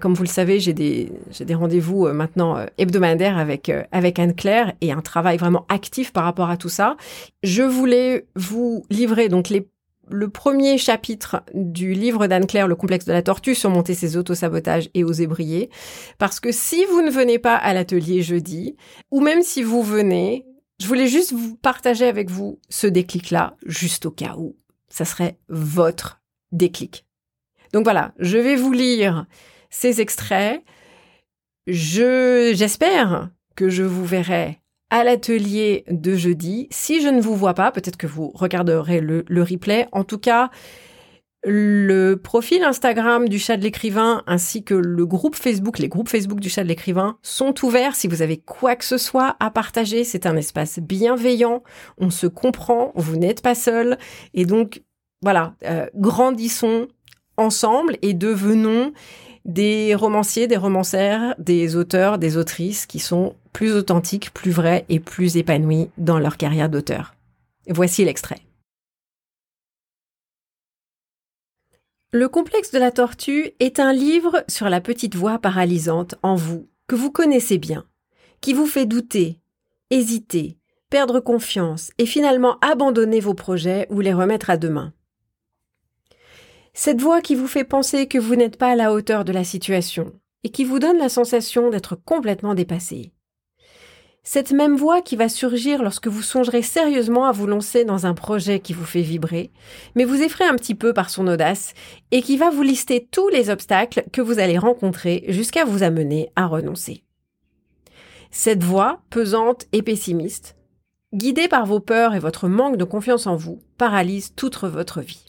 comme 0.00 0.14
vous 0.14 0.22
le 0.22 0.28
savez, 0.28 0.60
j'ai 0.60 0.72
des, 0.72 1.12
des 1.40 1.54
rendez-vous 1.54 2.08
maintenant 2.08 2.64
hebdomadaires 2.78 3.38
avec, 3.38 3.70
avec 3.92 4.18
Anne-Claire 4.18 4.72
et 4.80 4.92
un 4.92 5.00
travail 5.00 5.36
vraiment 5.36 5.64
actif 5.68 6.12
par 6.12 6.24
rapport 6.24 6.50
à 6.50 6.56
tout 6.56 6.68
ça. 6.68 6.96
Je 7.42 7.62
voulais 7.62 8.26
vous 8.34 8.84
livrer 8.90 9.28
donc 9.28 9.48
les 9.48 9.66
le 10.10 10.28
premier 10.28 10.78
chapitre 10.78 11.42
du 11.54 11.92
livre 11.92 12.26
d'Anne-Claire, 12.26 12.68
Le 12.68 12.76
complexe 12.76 13.04
de 13.04 13.12
la 13.12 13.22
tortue, 13.22 13.54
surmonter 13.54 13.94
ses 13.94 14.16
autosabotages 14.16 14.90
et 14.94 15.04
oser 15.04 15.26
briller. 15.26 15.70
Parce 16.18 16.40
que 16.40 16.52
si 16.52 16.84
vous 16.86 17.02
ne 17.02 17.10
venez 17.10 17.38
pas 17.38 17.56
à 17.56 17.74
l'atelier 17.74 18.22
jeudi, 18.22 18.76
ou 19.10 19.20
même 19.20 19.42
si 19.42 19.62
vous 19.62 19.82
venez, 19.82 20.46
je 20.80 20.86
voulais 20.86 21.08
juste 21.08 21.32
vous 21.32 21.56
partager 21.56 22.06
avec 22.06 22.30
vous 22.30 22.60
ce 22.68 22.86
déclic-là, 22.86 23.56
juste 23.66 24.06
au 24.06 24.10
cas 24.10 24.34
où 24.36 24.56
ça 24.88 25.04
serait 25.04 25.38
votre 25.48 26.20
déclic. 26.52 27.04
Donc 27.72 27.84
voilà, 27.84 28.12
je 28.18 28.38
vais 28.38 28.56
vous 28.56 28.72
lire 28.72 29.26
ces 29.70 30.00
extraits. 30.00 30.62
Je, 31.66 32.52
j'espère 32.54 33.30
que 33.56 33.68
je 33.68 33.82
vous 33.82 34.04
verrai 34.04 34.60
à 34.90 35.04
l'atelier 35.04 35.84
de 35.90 36.14
jeudi. 36.14 36.68
Si 36.70 37.00
je 37.00 37.08
ne 37.08 37.20
vous 37.20 37.36
vois 37.36 37.54
pas, 37.54 37.70
peut-être 37.70 37.96
que 37.96 38.06
vous 38.06 38.30
regarderez 38.34 39.00
le, 39.00 39.24
replay. 39.42 39.86
En 39.92 40.04
tout 40.04 40.18
cas, 40.18 40.50
le 41.44 42.16
profil 42.16 42.64
Instagram 42.64 43.28
du 43.28 43.38
chat 43.38 43.56
de 43.56 43.62
l'écrivain 43.62 44.22
ainsi 44.26 44.64
que 44.64 44.74
le 44.74 45.06
groupe 45.06 45.36
Facebook, 45.36 45.78
les 45.78 45.88
groupes 45.88 46.08
Facebook 46.08 46.40
du 46.40 46.48
chat 46.48 46.62
de 46.62 46.68
l'écrivain 46.68 47.18
sont 47.22 47.54
ouverts 47.64 47.94
si 47.94 48.08
vous 48.08 48.22
avez 48.22 48.38
quoi 48.38 48.76
que 48.76 48.84
ce 48.84 48.98
soit 48.98 49.36
à 49.40 49.50
partager. 49.50 50.04
C'est 50.04 50.26
un 50.26 50.36
espace 50.36 50.78
bienveillant, 50.78 51.62
on 51.98 52.10
se 52.10 52.26
comprend, 52.26 52.92
vous 52.94 53.16
n'êtes 53.16 53.42
pas 53.42 53.54
seul. 53.54 53.98
Et 54.34 54.46
donc, 54.46 54.82
voilà, 55.22 55.54
euh, 55.64 55.86
grandissons 55.94 56.88
ensemble 57.36 57.96
et 58.02 58.14
devenons 58.14 58.92
des 59.44 59.94
romanciers, 59.94 60.46
des 60.46 60.56
romancières, 60.56 61.34
des 61.38 61.76
auteurs, 61.76 62.18
des 62.18 62.36
autrices 62.36 62.84
qui 62.86 62.98
sont 62.98 63.34
plus 63.52 63.72
authentiques, 63.72 64.32
plus 64.32 64.50
vrais 64.50 64.84
et 64.88 65.00
plus 65.00 65.36
épanouis 65.36 65.90
dans 65.98 66.18
leur 66.18 66.36
carrière 66.36 66.68
d'auteur. 66.68 67.14
Voici 67.68 68.04
l'extrait. 68.04 68.40
Le 72.10 72.28
complexe 72.28 72.70
de 72.70 72.78
la 72.78 72.90
tortue 72.90 73.50
est 73.60 73.80
un 73.80 73.92
livre 73.92 74.42
sur 74.48 74.70
la 74.70 74.80
petite 74.80 75.14
voix 75.14 75.38
paralysante 75.38 76.14
en 76.22 76.36
vous, 76.36 76.66
que 76.86 76.96
vous 76.96 77.10
connaissez 77.10 77.58
bien, 77.58 77.84
qui 78.40 78.54
vous 78.54 78.66
fait 78.66 78.86
douter, 78.86 79.40
hésiter, 79.90 80.56
perdre 80.88 81.20
confiance 81.20 81.90
et 81.98 82.06
finalement 82.06 82.58
abandonner 82.60 83.20
vos 83.20 83.34
projets 83.34 83.86
ou 83.90 84.00
les 84.00 84.14
remettre 84.14 84.48
à 84.48 84.56
demain. 84.56 84.94
Cette 86.72 87.00
voix 87.00 87.20
qui 87.20 87.34
vous 87.34 87.46
fait 87.46 87.64
penser 87.64 88.06
que 88.06 88.18
vous 88.18 88.36
n'êtes 88.36 88.56
pas 88.56 88.70
à 88.70 88.76
la 88.76 88.92
hauteur 88.92 89.24
de 89.24 89.32
la 89.32 89.44
situation 89.44 90.12
et 90.44 90.50
qui 90.50 90.64
vous 90.64 90.78
donne 90.78 90.96
la 90.96 91.08
sensation 91.08 91.68
d'être 91.68 91.94
complètement 91.94 92.54
dépassé. 92.54 93.12
Cette 94.30 94.52
même 94.52 94.76
voix 94.76 95.00
qui 95.00 95.16
va 95.16 95.30
surgir 95.30 95.82
lorsque 95.82 96.06
vous 96.06 96.20
songerez 96.20 96.60
sérieusement 96.60 97.24
à 97.24 97.32
vous 97.32 97.46
lancer 97.46 97.86
dans 97.86 98.04
un 98.04 98.12
projet 98.12 98.60
qui 98.60 98.74
vous 98.74 98.84
fait 98.84 99.00
vibrer, 99.00 99.50
mais 99.94 100.04
vous 100.04 100.20
effraie 100.20 100.44
un 100.44 100.56
petit 100.56 100.74
peu 100.74 100.92
par 100.92 101.08
son 101.08 101.26
audace, 101.28 101.72
et 102.10 102.20
qui 102.20 102.36
va 102.36 102.50
vous 102.50 102.60
lister 102.60 103.08
tous 103.10 103.30
les 103.30 103.48
obstacles 103.48 104.04
que 104.12 104.20
vous 104.20 104.38
allez 104.38 104.58
rencontrer 104.58 105.24
jusqu'à 105.28 105.64
vous 105.64 105.82
amener 105.82 106.28
à 106.36 106.44
renoncer. 106.44 107.04
Cette 108.30 108.62
voix, 108.62 109.00
pesante 109.08 109.64
et 109.72 109.80
pessimiste, 109.80 110.56
guidée 111.14 111.48
par 111.48 111.64
vos 111.64 111.80
peurs 111.80 112.14
et 112.14 112.20
votre 112.20 112.48
manque 112.48 112.76
de 112.76 112.84
confiance 112.84 113.26
en 113.26 113.34
vous, 113.34 113.62
paralyse 113.78 114.34
toute 114.36 114.58
votre 114.62 115.00
vie. 115.00 115.24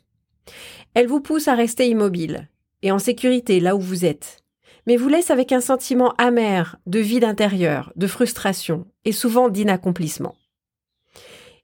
Elle 0.94 1.08
vous 1.08 1.22
pousse 1.22 1.48
à 1.48 1.56
rester 1.56 1.88
immobile 1.88 2.50
et 2.82 2.92
en 2.92 3.00
sécurité 3.00 3.62
là 3.62 3.78
où 3.78 3.80
vous 3.80 4.04
êtes, 4.04 4.39
mais 4.90 4.98
vous 4.98 5.08
laisse 5.08 5.30
avec 5.30 5.52
un 5.52 5.62
sentiment 5.62 6.16
amer 6.18 6.78
de 6.88 6.98
vide 6.98 7.24
intérieur, 7.24 7.94
de 7.96 8.08
frustration 8.08 8.88
et 9.06 9.12
souvent 9.12 9.48
d'inaccomplissement. 9.48 10.34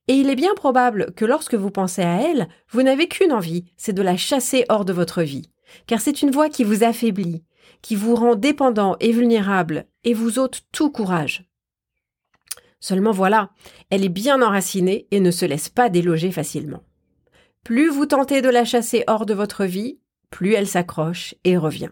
Et 0.08 0.13
il 0.13 0.29
est 0.29 0.36
bien 0.36 0.53
probable 0.53 1.12
que 1.15 1.25
lorsque 1.25 1.55
vous 1.55 1.72
pensez 1.72 2.03
à 2.03 2.22
elle, 2.22 2.48
vous 2.70 2.84
n'avez 2.84 3.08
qu'une 3.08 3.32
envie, 3.32 3.65
c'est 3.77 3.94
de 3.94 4.03
la 4.03 4.15
chasser 4.15 4.63
hors 4.70 4.86
de 4.86 4.94
votre 4.94 5.24
vie, 5.24 5.50
car 5.88 6.01
c'est 6.01 6.22
une 6.22 6.29
voix 6.29 6.50
qui 6.50 6.63
vous 6.63 6.84
affaiblit, 6.84 7.44
qui 7.82 7.96
vous 7.96 8.13
rend 8.13 8.36
dépendant 8.36 8.96
et 9.00 9.12
vulnérable, 9.12 9.88
et 10.03 10.13
vous 10.13 10.38
ôte 10.38 10.62
tout 10.72 10.91
courage. 10.91 11.50
Seulement 12.79 13.10
voilà, 13.10 13.50
elle 13.89 14.05
est 14.05 14.10
bien 14.10 14.44
enracinée 14.44 15.08
et 15.10 15.20
ne 15.20 15.32
se 15.32 15.46
laisse 15.46 15.70
pas 15.70 15.89
déloger 15.89 16.32
facilement. 16.32 16.84
Plus 17.63 17.89
vous 17.89 18.05
tentez 18.05 18.44
de 18.44 18.50
la 18.50 18.65
chasser 18.65 19.03
hors 19.08 19.25
de 19.25 19.34
votre 19.34 19.65
vie, 19.65 19.98
plus 20.29 20.53
elle 20.53 20.67
s'accroche 20.67 21.34
et 21.44 21.58
revient. 21.58 21.89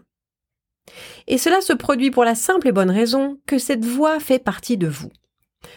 Et 1.26 1.38
cela 1.38 1.60
se 1.60 1.72
produit 1.72 2.10
pour 2.10 2.24
la 2.24 2.34
simple 2.34 2.68
et 2.68 2.72
bonne 2.72 2.90
raison 2.90 3.38
que 3.46 3.58
cette 3.58 3.84
voix 3.84 4.20
fait 4.20 4.38
partie 4.38 4.76
de 4.76 4.86
vous. 4.86 5.10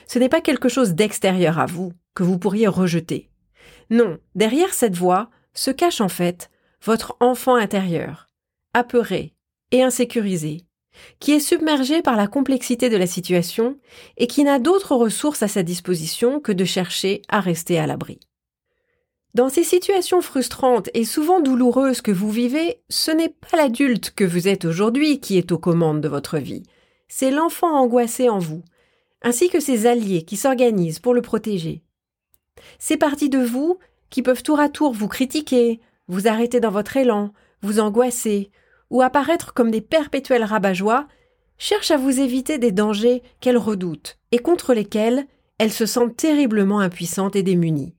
Ce 0.08 0.20
n'est 0.20 0.30
pas 0.30 0.42
quelque 0.42 0.70
chose 0.70 0.94
d'extérieur 0.94 1.60
à 1.60 1.66
vous 1.66 1.94
que 2.14 2.24
vous 2.24 2.38
pourriez 2.38 2.68
rejeter. 2.68 3.30
Non, 3.90 4.18
derrière 4.36 4.74
cette 4.74 4.96
voix 4.96 5.30
se 5.54 5.72
cache 5.72 6.02
en 6.02 6.10
fait 6.10 6.50
votre 6.84 7.16
enfant 7.20 7.56
intérieur, 7.56 8.28
apeuré 8.74 9.34
et 9.72 9.84
insécurisé, 9.84 10.66
qui 11.20 11.32
est 11.34 11.40
submergé 11.40 12.02
par 12.02 12.16
la 12.16 12.28
complexité 12.28 12.90
de 12.90 12.98
la 12.98 13.08
situation 13.08 13.78
et 14.18 14.28
qui 14.28 14.44
n'a 14.44 14.60
d'autres 14.60 14.96
ressources 14.96 15.44
à 15.44 15.48
sa 15.48 15.64
disposition 15.64 16.40
que 16.40 16.52
de 16.52 16.66
chercher 16.66 17.22
à 17.30 17.40
rester 17.40 17.80
à 17.80 17.88
l'abri. 17.88 18.20
Dans 19.38 19.50
ces 19.50 19.64
situations 19.64 20.24
frustrantes 20.24 20.90
et 20.96 21.06
souvent 21.06 21.40
douloureuses 21.40 22.02
que 22.02 22.10
vous 22.10 22.32
vivez, 22.32 22.82
ce 22.90 23.12
n'est 23.12 23.30
pas 23.30 23.56
l'adulte 23.56 24.10
que 24.16 24.24
vous 24.24 24.48
êtes 24.48 24.66
aujourd'hui 24.66 25.20
qui 25.20 25.38
est 25.38 25.52
aux 25.52 25.60
commandes 25.60 26.02
de 26.02 26.08
votre 26.08 26.40
vie, 26.40 26.64
c'est 27.08 27.30
l'enfant 27.30 27.72
angoissé 27.72 28.30
en 28.30 28.40
vous, 28.40 28.64
ainsi 29.22 29.50
que 29.50 29.60
ses 29.60 29.86
alliés 29.86 30.24
qui 30.24 30.38
s'organisent 30.38 30.98
pour 30.98 31.14
le 31.14 31.22
protéger. 31.22 31.84
Ces 32.80 32.98
parties 32.98 33.30
de 33.30 33.38
vous 33.38 33.78
qui 34.10 34.24
peuvent 34.24 34.42
tour 34.42 34.60
à 34.60 34.70
tour 34.70 34.92
vous 34.92 35.08
critiquer, 35.08 35.82
vous 36.08 36.28
arrêter 36.28 36.60
dans 36.60 36.72
votre 36.72 36.98
élan, 36.98 37.32
vous 37.62 37.80
angoisser, 37.80 38.50
ou 38.90 39.04
apparaître 39.04 39.54
comme 39.54 39.70
des 39.70 39.82
perpétuels 39.82 40.46
rabat-joie, 40.46 41.08
cherchent 41.60 41.92
à 41.92 41.98
vous 41.98 42.22
éviter 42.22 42.58
des 42.58 42.72
dangers 42.72 43.22
qu'elles 43.40 43.60
redoutent 43.60 44.18
et 44.32 44.40
contre 44.40 44.74
lesquels 44.74 45.28
elles 45.60 45.72
se 45.72 45.86
sentent 45.86 46.18
terriblement 46.18 46.80
impuissantes 46.80 47.36
et 47.36 47.44
démunies. 47.44 47.97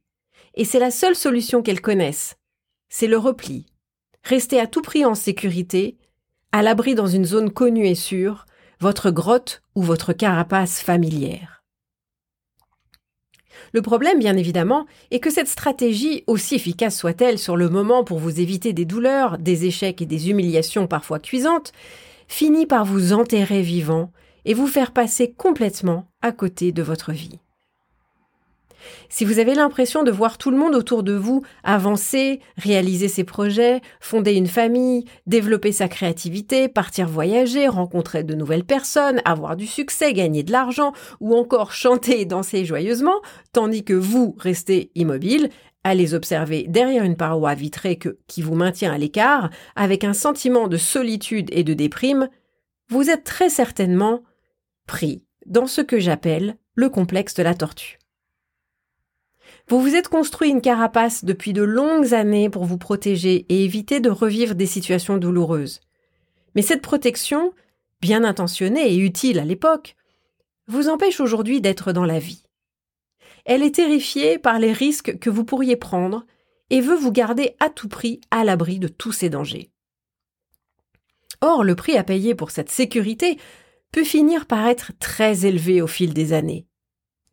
Et 0.58 0.64
c'est 0.64 0.80
la 0.80 0.90
seule 0.90 1.14
solution 1.14 1.62
qu'elles 1.62 1.80
connaissent. 1.80 2.36
C'est 2.90 3.06
le 3.06 3.16
repli. 3.16 3.66
Rester 4.24 4.58
à 4.58 4.66
tout 4.66 4.82
prix 4.82 5.04
en 5.04 5.14
sécurité, 5.14 5.96
à 6.50 6.62
l'abri 6.62 6.96
dans 6.96 7.06
une 7.06 7.24
zone 7.24 7.52
connue 7.52 7.86
et 7.86 7.94
sûre, 7.94 8.44
votre 8.80 9.10
grotte 9.10 9.62
ou 9.76 9.82
votre 9.82 10.12
carapace 10.12 10.80
familière. 10.80 11.62
Le 13.72 13.82
problème, 13.82 14.18
bien 14.18 14.36
évidemment, 14.36 14.86
est 15.12 15.20
que 15.20 15.30
cette 15.30 15.46
stratégie, 15.46 16.24
aussi 16.26 16.56
efficace 16.56 16.98
soit-elle 16.98 17.38
sur 17.38 17.56
le 17.56 17.68
moment 17.68 18.02
pour 18.02 18.18
vous 18.18 18.40
éviter 18.40 18.72
des 18.72 18.84
douleurs, 18.84 19.38
des 19.38 19.64
échecs 19.64 20.02
et 20.02 20.06
des 20.06 20.28
humiliations 20.28 20.88
parfois 20.88 21.20
cuisantes, 21.20 21.72
finit 22.26 22.66
par 22.66 22.84
vous 22.84 23.12
enterrer 23.12 23.62
vivant 23.62 24.10
et 24.44 24.54
vous 24.54 24.66
faire 24.66 24.92
passer 24.92 25.30
complètement 25.30 26.08
à 26.20 26.32
côté 26.32 26.72
de 26.72 26.82
votre 26.82 27.12
vie. 27.12 27.38
Si 29.08 29.24
vous 29.24 29.38
avez 29.38 29.54
l'impression 29.54 30.02
de 30.02 30.10
voir 30.10 30.38
tout 30.38 30.50
le 30.50 30.56
monde 30.56 30.74
autour 30.74 31.02
de 31.02 31.14
vous 31.14 31.42
avancer, 31.64 32.40
réaliser 32.56 33.08
ses 33.08 33.24
projets, 33.24 33.80
fonder 34.00 34.34
une 34.34 34.46
famille, 34.46 35.04
développer 35.26 35.72
sa 35.72 35.88
créativité, 35.88 36.68
partir 36.68 37.08
voyager, 37.08 37.68
rencontrer 37.68 38.24
de 38.24 38.34
nouvelles 38.34 38.64
personnes, 38.64 39.20
avoir 39.24 39.56
du 39.56 39.66
succès, 39.66 40.12
gagner 40.12 40.42
de 40.42 40.52
l'argent, 40.52 40.92
ou 41.20 41.34
encore 41.34 41.72
chanter 41.78 42.20
et 42.20 42.24
danser 42.24 42.64
joyeusement, 42.64 43.20
tandis 43.52 43.84
que 43.84 43.94
vous 43.94 44.36
restez 44.38 44.90
immobile, 44.94 45.50
à 45.84 45.94
les 45.94 46.14
observer 46.14 46.66
derrière 46.68 47.04
une 47.04 47.16
paroi 47.16 47.54
vitrée 47.54 47.98
qui 48.26 48.42
vous 48.42 48.54
maintient 48.54 48.92
à 48.92 48.98
l'écart, 48.98 49.50
avec 49.76 50.04
un 50.04 50.12
sentiment 50.12 50.68
de 50.68 50.76
solitude 50.76 51.48
et 51.52 51.64
de 51.64 51.72
déprime, 51.72 52.28
vous 52.88 53.10
êtes 53.10 53.24
très 53.24 53.48
certainement 53.48 54.22
pris 54.86 55.22
dans 55.46 55.66
ce 55.66 55.80
que 55.80 55.98
j'appelle 55.98 56.56
le 56.74 56.88
complexe 56.88 57.34
de 57.34 57.42
la 57.42 57.54
tortue. 57.54 57.97
Vous 59.68 59.82
vous 59.82 59.94
êtes 59.94 60.08
construit 60.08 60.48
une 60.48 60.62
carapace 60.62 61.26
depuis 61.26 61.52
de 61.52 61.62
longues 61.62 62.14
années 62.14 62.48
pour 62.48 62.64
vous 62.64 62.78
protéger 62.78 63.44
et 63.50 63.64
éviter 63.64 64.00
de 64.00 64.08
revivre 64.08 64.54
des 64.54 64.66
situations 64.66 65.18
douloureuses. 65.18 65.80
Mais 66.54 66.62
cette 66.62 66.80
protection, 66.80 67.52
bien 68.00 68.24
intentionnée 68.24 68.94
et 68.94 68.96
utile 68.96 69.38
à 69.38 69.44
l'époque, 69.44 69.94
vous 70.68 70.88
empêche 70.88 71.20
aujourd'hui 71.20 71.60
d'être 71.60 71.92
dans 71.92 72.06
la 72.06 72.18
vie. 72.18 72.44
Elle 73.44 73.62
est 73.62 73.74
terrifiée 73.74 74.38
par 74.38 74.58
les 74.58 74.72
risques 74.72 75.18
que 75.18 75.28
vous 75.28 75.44
pourriez 75.44 75.76
prendre 75.76 76.24
et 76.70 76.80
veut 76.80 76.96
vous 76.96 77.12
garder 77.12 77.54
à 77.60 77.68
tout 77.68 77.88
prix 77.88 78.22
à 78.30 78.44
l'abri 78.44 78.78
de 78.78 78.88
tous 78.88 79.12
ces 79.12 79.28
dangers. 79.28 79.70
Or, 81.42 81.62
le 81.62 81.74
prix 81.74 81.96
à 81.96 82.04
payer 82.04 82.34
pour 82.34 82.50
cette 82.50 82.70
sécurité 82.70 83.38
peut 83.92 84.04
finir 84.04 84.46
par 84.46 84.66
être 84.66 84.92
très 84.98 85.44
élevé 85.44 85.82
au 85.82 85.86
fil 85.86 86.14
des 86.14 86.32
années. 86.32 86.66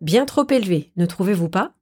Bien 0.01 0.25
trop 0.25 0.45
élevé, 0.49 0.91
ne 0.97 1.05
trouvez-vous 1.05 1.49
pas? 1.49 1.75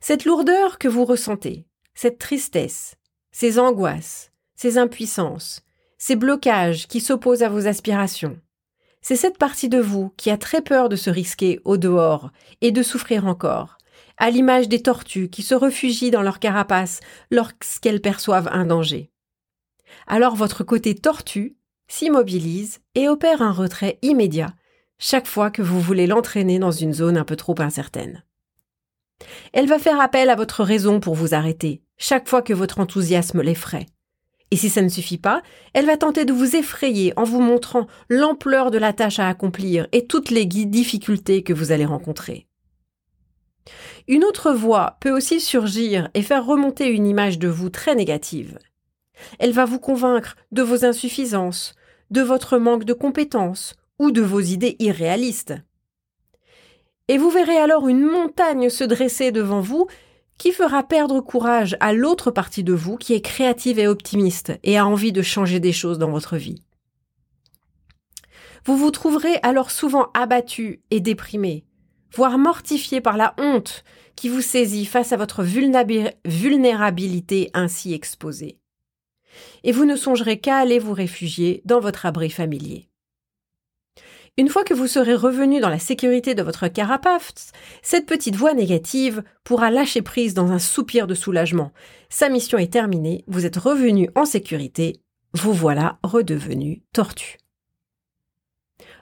Cette 0.00 0.24
lourdeur 0.24 0.78
que 0.78 0.88
vous 0.88 1.04
ressentez, 1.04 1.66
cette 1.94 2.18
tristesse, 2.18 2.96
ces 3.32 3.58
angoisses, 3.58 4.30
ces 4.54 4.78
impuissances, 4.78 5.62
ces 5.98 6.16
blocages 6.16 6.86
qui 6.86 7.00
s'opposent 7.00 7.42
à 7.42 7.48
vos 7.48 7.66
aspirations, 7.66 8.38
c'est 9.00 9.16
cette 9.16 9.38
partie 9.38 9.68
de 9.68 9.80
vous 9.80 10.12
qui 10.16 10.30
a 10.30 10.36
très 10.36 10.60
peur 10.60 10.88
de 10.88 10.96
se 10.96 11.10
risquer 11.10 11.60
au 11.64 11.76
dehors 11.76 12.30
et 12.60 12.72
de 12.72 12.82
souffrir 12.82 13.26
encore, 13.26 13.78
à 14.16 14.30
l'image 14.30 14.68
des 14.68 14.82
tortues 14.82 15.28
qui 15.28 15.42
se 15.42 15.54
réfugient 15.54 16.10
dans 16.10 16.22
leur 16.22 16.40
carapace 16.40 17.00
lorsqu'elles 17.30 18.00
perçoivent 18.00 18.50
un 18.52 18.66
danger. 18.66 19.10
Alors 20.06 20.34
votre 20.34 20.64
côté 20.64 20.94
tortue 20.94 21.56
s'immobilise 21.86 22.80
et 22.94 23.08
opère 23.08 23.40
un 23.40 23.52
retrait 23.52 23.98
immédiat 24.02 24.54
chaque 24.98 25.26
fois 25.26 25.50
que 25.50 25.62
vous 25.62 25.80
voulez 25.80 26.06
l'entraîner 26.06 26.58
dans 26.58 26.72
une 26.72 26.92
zone 26.92 27.16
un 27.16 27.24
peu 27.24 27.36
trop 27.36 27.54
incertaine. 27.60 28.24
Elle 29.52 29.66
va 29.66 29.78
faire 29.78 30.00
appel 30.00 30.30
à 30.30 30.36
votre 30.36 30.62
raison 30.64 31.00
pour 31.00 31.14
vous 31.14 31.34
arrêter, 31.34 31.82
chaque 31.96 32.28
fois 32.28 32.42
que 32.42 32.52
votre 32.52 32.80
enthousiasme 32.80 33.42
l'effraie. 33.42 33.86
Et 34.50 34.56
si 34.56 34.70
ça 34.70 34.82
ne 34.82 34.88
suffit 34.88 35.18
pas, 35.18 35.42
elle 35.74 35.86
va 35.86 35.96
tenter 35.96 36.24
de 36.24 36.32
vous 36.32 36.56
effrayer 36.56 37.12
en 37.16 37.24
vous 37.24 37.40
montrant 37.40 37.86
l'ampleur 38.08 38.70
de 38.70 38.78
la 38.78 38.92
tâche 38.92 39.18
à 39.18 39.28
accomplir 39.28 39.86
et 39.92 40.06
toutes 40.06 40.30
les 40.30 40.46
difficultés 40.46 41.42
que 41.42 41.52
vous 41.52 41.70
allez 41.70 41.84
rencontrer. 41.84 42.46
Une 44.06 44.24
autre 44.24 44.52
voix 44.52 44.96
peut 45.00 45.10
aussi 45.10 45.40
surgir 45.40 46.08
et 46.14 46.22
faire 46.22 46.46
remonter 46.46 46.88
une 46.88 47.06
image 47.06 47.38
de 47.38 47.48
vous 47.48 47.68
très 47.68 47.94
négative. 47.94 48.58
Elle 49.38 49.52
va 49.52 49.66
vous 49.66 49.80
convaincre 49.80 50.36
de 50.52 50.62
vos 50.62 50.86
insuffisances, 50.86 51.74
de 52.10 52.22
votre 52.22 52.56
manque 52.56 52.84
de 52.84 52.94
compétences 52.94 53.74
ou 53.98 54.10
de 54.10 54.22
vos 54.22 54.40
idées 54.40 54.76
irréalistes. 54.78 55.54
Et 57.08 57.16
vous 57.16 57.30
verrez 57.30 57.56
alors 57.56 57.88
une 57.88 58.02
montagne 58.02 58.68
se 58.68 58.84
dresser 58.84 59.32
devant 59.32 59.60
vous 59.60 59.86
qui 60.36 60.52
fera 60.52 60.82
perdre 60.82 61.20
courage 61.20 61.76
à 61.80 61.92
l'autre 61.92 62.30
partie 62.30 62.62
de 62.62 62.72
vous 62.72 62.96
qui 62.96 63.14
est 63.14 63.20
créative 63.20 63.78
et 63.78 63.88
optimiste 63.88 64.52
et 64.62 64.78
a 64.78 64.86
envie 64.86 65.12
de 65.12 65.22
changer 65.22 65.58
des 65.58 65.72
choses 65.72 65.98
dans 65.98 66.10
votre 66.10 66.36
vie. 66.36 66.62
Vous 68.64 68.76
vous 68.76 68.90
trouverez 68.90 69.38
alors 69.42 69.70
souvent 69.70 70.08
abattu 70.14 70.82
et 70.90 71.00
déprimé, 71.00 71.64
voire 72.14 72.38
mortifié 72.38 73.00
par 73.00 73.16
la 73.16 73.34
honte 73.38 73.84
qui 74.14 74.28
vous 74.28 74.42
saisit 74.42 74.84
face 74.84 75.12
à 75.12 75.16
votre 75.16 75.42
vulnérabilité 75.42 77.50
ainsi 77.54 77.94
exposée. 77.94 78.58
Et 79.64 79.72
vous 79.72 79.84
ne 79.84 79.96
songerez 79.96 80.38
qu'à 80.38 80.58
aller 80.58 80.78
vous 80.78 80.92
réfugier 80.92 81.62
dans 81.64 81.80
votre 81.80 82.06
abri 82.06 82.30
familier. 82.30 82.87
Une 84.38 84.48
fois 84.48 84.62
que 84.62 84.72
vous 84.72 84.86
serez 84.86 85.16
revenu 85.16 85.58
dans 85.58 85.68
la 85.68 85.80
sécurité 85.80 86.36
de 86.36 86.44
votre 86.44 86.68
carapace, 86.68 87.50
cette 87.82 88.06
petite 88.06 88.36
voix 88.36 88.54
négative 88.54 89.24
pourra 89.42 89.72
lâcher 89.72 90.00
prise 90.00 90.32
dans 90.32 90.52
un 90.52 90.60
soupir 90.60 91.08
de 91.08 91.14
soulagement. 91.16 91.72
Sa 92.08 92.28
mission 92.28 92.56
est 92.56 92.72
terminée, 92.72 93.24
vous 93.26 93.46
êtes 93.46 93.56
revenu 93.56 94.08
en 94.14 94.24
sécurité, 94.24 95.00
vous 95.32 95.52
voilà 95.52 95.98
redevenu 96.04 96.82
tortue. 96.92 97.38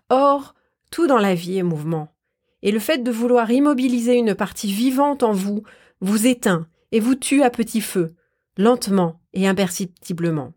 Or, 0.09 0.55
tout 0.91 1.07
dans 1.07 1.19
la 1.19 1.35
vie 1.35 1.59
est 1.59 1.63
mouvement, 1.63 2.15
et 2.63 2.73
le 2.73 2.79
fait 2.79 3.03
de 3.03 3.11
vouloir 3.11 3.51
immobiliser 3.51 4.15
une 4.15 4.35
partie 4.35 4.73
vivante 4.73 5.23
en 5.23 5.33
vous 5.33 5.65
vous 6.01 6.27
éteint 6.27 6.67
et 6.93 7.01
vous 7.01 7.15
tue 7.15 7.43
à 7.43 7.51
petit 7.51 7.83
feu, 7.83 8.15
lentement 8.57 9.21
et 9.35 9.47
imperceptiblement. 9.47 10.55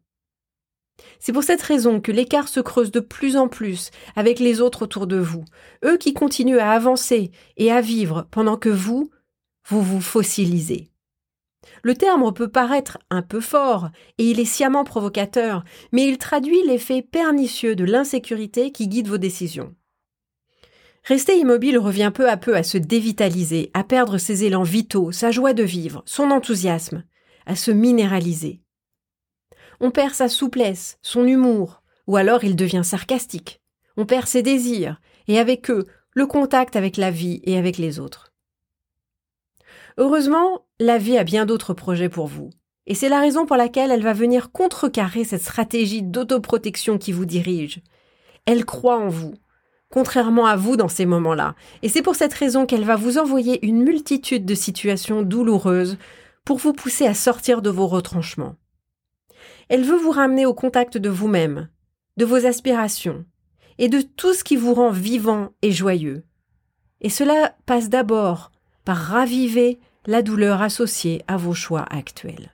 C'est 1.19 1.33
pour 1.33 1.43
cette 1.43 1.61
raison 1.61 2.01
que 2.01 2.11
l'écart 2.11 2.47
se 2.47 2.59
creuse 2.59 2.91
de 2.91 2.99
plus 2.99 3.37
en 3.37 3.47
plus 3.47 3.91
avec 4.15 4.39
les 4.39 4.61
autres 4.61 4.83
autour 4.83 5.07
de 5.07 5.17
vous, 5.17 5.43
eux 5.85 5.97
qui 5.97 6.13
continuent 6.13 6.59
à 6.59 6.71
avancer 6.71 7.31
et 7.57 7.71
à 7.71 7.81
vivre 7.81 8.27
pendant 8.31 8.57
que 8.57 8.69
vous, 8.69 9.09
vous 9.67 9.81
vous 9.81 10.01
fossilisez. 10.01 10.89
Le 11.83 11.95
terme 11.95 12.33
peut 12.33 12.47
paraître 12.47 12.97
un 13.09 13.21
peu 13.21 13.41
fort, 13.41 13.89
et 14.17 14.29
il 14.29 14.39
est 14.39 14.45
sciemment 14.45 14.83
provocateur, 14.83 15.63
mais 15.91 16.07
il 16.07 16.17
traduit 16.17 16.61
l'effet 16.65 17.01
pernicieux 17.01 17.75
de 17.75 17.83
l'insécurité 17.83 18.71
qui 18.71 18.87
guide 18.87 19.07
vos 19.07 19.17
décisions. 19.17 19.75
Rester 21.03 21.37
immobile 21.37 21.77
revient 21.77 22.11
peu 22.13 22.29
à 22.29 22.37
peu 22.37 22.55
à 22.55 22.63
se 22.63 22.77
dévitaliser, 22.77 23.71
à 23.73 23.83
perdre 23.83 24.17
ses 24.17 24.43
élans 24.43 24.63
vitaux, 24.63 25.11
sa 25.11 25.31
joie 25.31 25.53
de 25.53 25.63
vivre, 25.63 26.03
son 26.05 26.31
enthousiasme, 26.31 27.03
à 27.45 27.55
se 27.55 27.71
minéraliser 27.71 28.61
on 29.79 29.91
perd 29.91 30.13
sa 30.13 30.27
souplesse, 30.27 30.97
son 31.01 31.25
humour, 31.25 31.81
ou 32.07 32.17
alors 32.17 32.43
il 32.43 32.55
devient 32.55 32.83
sarcastique. 32.83 33.61
On 33.97 34.05
perd 34.05 34.27
ses 34.27 34.41
désirs, 34.41 34.99
et 35.27 35.39
avec 35.39 35.69
eux, 35.69 35.85
le 36.13 36.25
contact 36.25 36.75
avec 36.75 36.97
la 36.97 37.11
vie 37.11 37.41
et 37.43 37.57
avec 37.57 37.77
les 37.77 37.99
autres. 37.99 38.33
Heureusement, 39.97 40.65
la 40.79 40.97
vie 40.97 41.17
a 41.17 41.23
bien 41.23 41.45
d'autres 41.45 41.73
projets 41.73 42.09
pour 42.09 42.27
vous, 42.27 42.49
et 42.87 42.95
c'est 42.95 43.09
la 43.09 43.19
raison 43.19 43.45
pour 43.45 43.57
laquelle 43.57 43.91
elle 43.91 44.03
va 44.03 44.13
venir 44.13 44.51
contrecarrer 44.51 45.23
cette 45.23 45.43
stratégie 45.43 46.01
d'autoprotection 46.01 46.97
qui 46.97 47.11
vous 47.11 47.25
dirige. 47.25 47.81
Elle 48.45 48.65
croit 48.65 48.97
en 48.97 49.09
vous, 49.09 49.35
contrairement 49.89 50.45
à 50.45 50.55
vous 50.55 50.77
dans 50.77 50.87
ces 50.87 51.05
moments-là, 51.05 51.55
et 51.83 51.89
c'est 51.89 52.01
pour 52.01 52.15
cette 52.15 52.33
raison 52.33 52.65
qu'elle 52.65 52.85
va 52.85 52.95
vous 52.95 53.17
envoyer 53.17 53.65
une 53.65 53.83
multitude 53.83 54.45
de 54.45 54.55
situations 54.55 55.21
douloureuses 55.21 55.97
pour 56.45 56.57
vous 56.57 56.73
pousser 56.73 57.05
à 57.05 57.13
sortir 57.13 57.61
de 57.61 57.69
vos 57.69 57.87
retranchements. 57.87 58.55
Elle 59.69 59.83
veut 59.83 59.97
vous 59.97 60.11
ramener 60.11 60.45
au 60.45 60.53
contact 60.53 60.97
de 60.97 61.09
vous-même, 61.09 61.69
de 62.17 62.25
vos 62.25 62.45
aspirations, 62.45 63.23
et 63.77 63.87
de 63.87 64.01
tout 64.01 64.33
ce 64.33 64.43
qui 64.43 64.55
vous 64.55 64.73
rend 64.73 64.91
vivant 64.91 65.51
et 65.61 65.71
joyeux. 65.71 66.23
Et 67.01 67.09
cela 67.09 67.55
passe 67.65 67.89
d'abord 67.89 68.51
par 68.83 68.97
raviver 68.97 69.79
la 70.05 70.21
douleur 70.21 70.61
associée 70.61 71.21
à 71.27 71.37
vos 71.37 71.53
choix 71.53 71.85
actuels. 71.89 72.53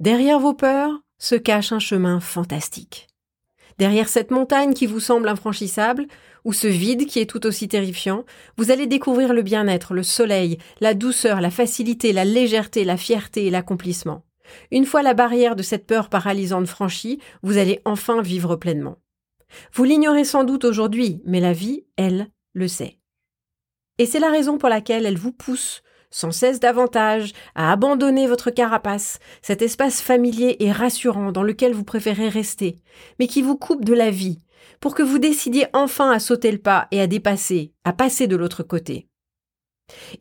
Derrière 0.00 0.40
vos 0.40 0.54
peurs 0.54 1.02
se 1.18 1.34
cache 1.34 1.72
un 1.72 1.78
chemin 1.78 2.18
fantastique. 2.18 3.08
Derrière 3.78 4.08
cette 4.08 4.30
montagne 4.30 4.72
qui 4.72 4.86
vous 4.86 5.00
semble 5.00 5.28
infranchissable, 5.28 6.06
ou 6.44 6.52
ce 6.52 6.66
vide 6.66 7.06
qui 7.06 7.20
est 7.20 7.28
tout 7.28 7.46
aussi 7.46 7.68
terrifiant, 7.68 8.24
vous 8.56 8.70
allez 8.70 8.86
découvrir 8.86 9.32
le 9.32 9.42
bien-être, 9.42 9.94
le 9.94 10.02
soleil, 10.02 10.58
la 10.80 10.94
douceur, 10.94 11.40
la 11.40 11.50
facilité, 11.50 12.12
la 12.12 12.24
légèreté, 12.24 12.84
la 12.84 12.96
fierté 12.96 13.46
et 13.46 13.50
l'accomplissement. 13.50 14.22
Une 14.70 14.86
fois 14.86 15.02
la 15.02 15.14
barrière 15.14 15.56
de 15.56 15.62
cette 15.62 15.86
peur 15.86 16.08
paralysante 16.08 16.66
franchie, 16.66 17.20
vous 17.42 17.58
allez 17.58 17.80
enfin 17.84 18.22
vivre 18.22 18.56
pleinement. 18.56 18.98
Vous 19.72 19.84
l'ignorez 19.84 20.24
sans 20.24 20.44
doute 20.44 20.64
aujourd'hui, 20.64 21.22
mais 21.24 21.40
la 21.40 21.52
vie, 21.52 21.84
elle, 21.96 22.28
le 22.52 22.68
sait. 22.68 22.98
Et 23.98 24.06
c'est 24.06 24.18
la 24.18 24.30
raison 24.30 24.58
pour 24.58 24.68
laquelle 24.68 25.06
elle 25.06 25.18
vous 25.18 25.32
pousse, 25.32 25.82
sans 26.10 26.32
cesse 26.32 26.60
davantage, 26.60 27.32
à 27.54 27.72
abandonner 27.72 28.26
votre 28.26 28.50
carapace, 28.50 29.18
cet 29.42 29.62
espace 29.62 30.00
familier 30.00 30.56
et 30.60 30.72
rassurant 30.72 31.32
dans 31.32 31.42
lequel 31.42 31.72
vous 31.72 31.84
préférez 31.84 32.28
rester, 32.28 32.80
mais 33.18 33.26
qui 33.26 33.42
vous 33.42 33.56
coupe 33.56 33.84
de 33.84 33.94
la 33.94 34.10
vie, 34.10 34.38
pour 34.80 34.94
que 34.94 35.02
vous 35.02 35.18
décidiez 35.18 35.66
enfin 35.72 36.10
à 36.10 36.18
sauter 36.18 36.50
le 36.50 36.58
pas 36.58 36.88
et 36.90 37.00
à 37.00 37.06
dépasser, 37.06 37.72
à 37.84 37.92
passer 37.92 38.26
de 38.26 38.36
l'autre 38.36 38.62
côté. 38.62 39.08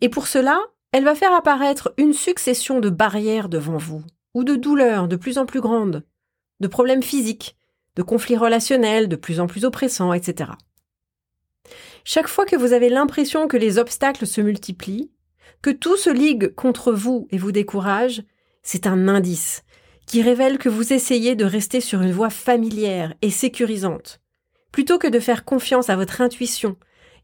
Et 0.01 0.09
pour 0.09 0.27
cela, 0.27 0.59
elle 0.93 1.03
va 1.03 1.15
faire 1.15 1.33
apparaître 1.33 1.91
une 1.97 2.13
succession 2.13 2.79
de 2.79 2.91
barrières 2.91 3.49
devant 3.49 3.77
vous, 3.77 4.03
ou 4.35 4.43
de 4.43 4.55
douleurs 4.55 5.07
de 5.07 5.15
plus 5.15 5.39
en 5.39 5.47
plus 5.47 5.59
grandes, 5.59 6.03
de 6.59 6.67
problèmes 6.67 7.01
physiques, 7.01 7.57
de 7.95 8.03
conflits 8.03 8.37
relationnels 8.37 9.09
de 9.09 9.15
plus 9.15 9.39
en 9.39 9.47
plus 9.47 9.65
oppressants, 9.65 10.13
etc. 10.13 10.51
Chaque 12.03 12.27
fois 12.27 12.45
que 12.45 12.55
vous 12.55 12.73
avez 12.73 12.89
l'impression 12.89 13.47
que 13.47 13.57
les 13.57 13.79
obstacles 13.79 14.27
se 14.27 14.39
multiplient, 14.39 15.11
que 15.63 15.71
tout 15.71 15.97
se 15.97 16.11
ligue 16.11 16.53
contre 16.53 16.91
vous 16.91 17.27
et 17.31 17.39
vous 17.39 17.51
décourage, 17.51 18.23
c'est 18.61 18.85
un 18.85 19.07
indice 19.07 19.63
qui 20.05 20.21
révèle 20.21 20.59
que 20.59 20.69
vous 20.69 20.93
essayez 20.93 21.35
de 21.35 21.45
rester 21.45 21.81
sur 21.81 22.01
une 22.01 22.11
voie 22.11 22.29
familière 22.29 23.15
et 23.23 23.31
sécurisante, 23.31 24.21
plutôt 24.71 24.99
que 24.99 25.07
de 25.07 25.19
faire 25.19 25.43
confiance 25.43 25.89
à 25.89 25.95
votre 25.95 26.21
intuition 26.21 26.75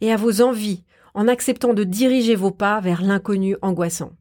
et 0.01 0.11
à 0.11 0.15
vos 0.15 0.41
envies 0.41 0.83
en 1.13 1.27
acceptant 1.27 1.73
de 1.73 1.83
diriger 1.83 2.35
vos 2.35 2.51
pas 2.51 2.79
vers 2.79 3.01
l'inconnu 3.01 3.55
angoissant. 3.61 4.11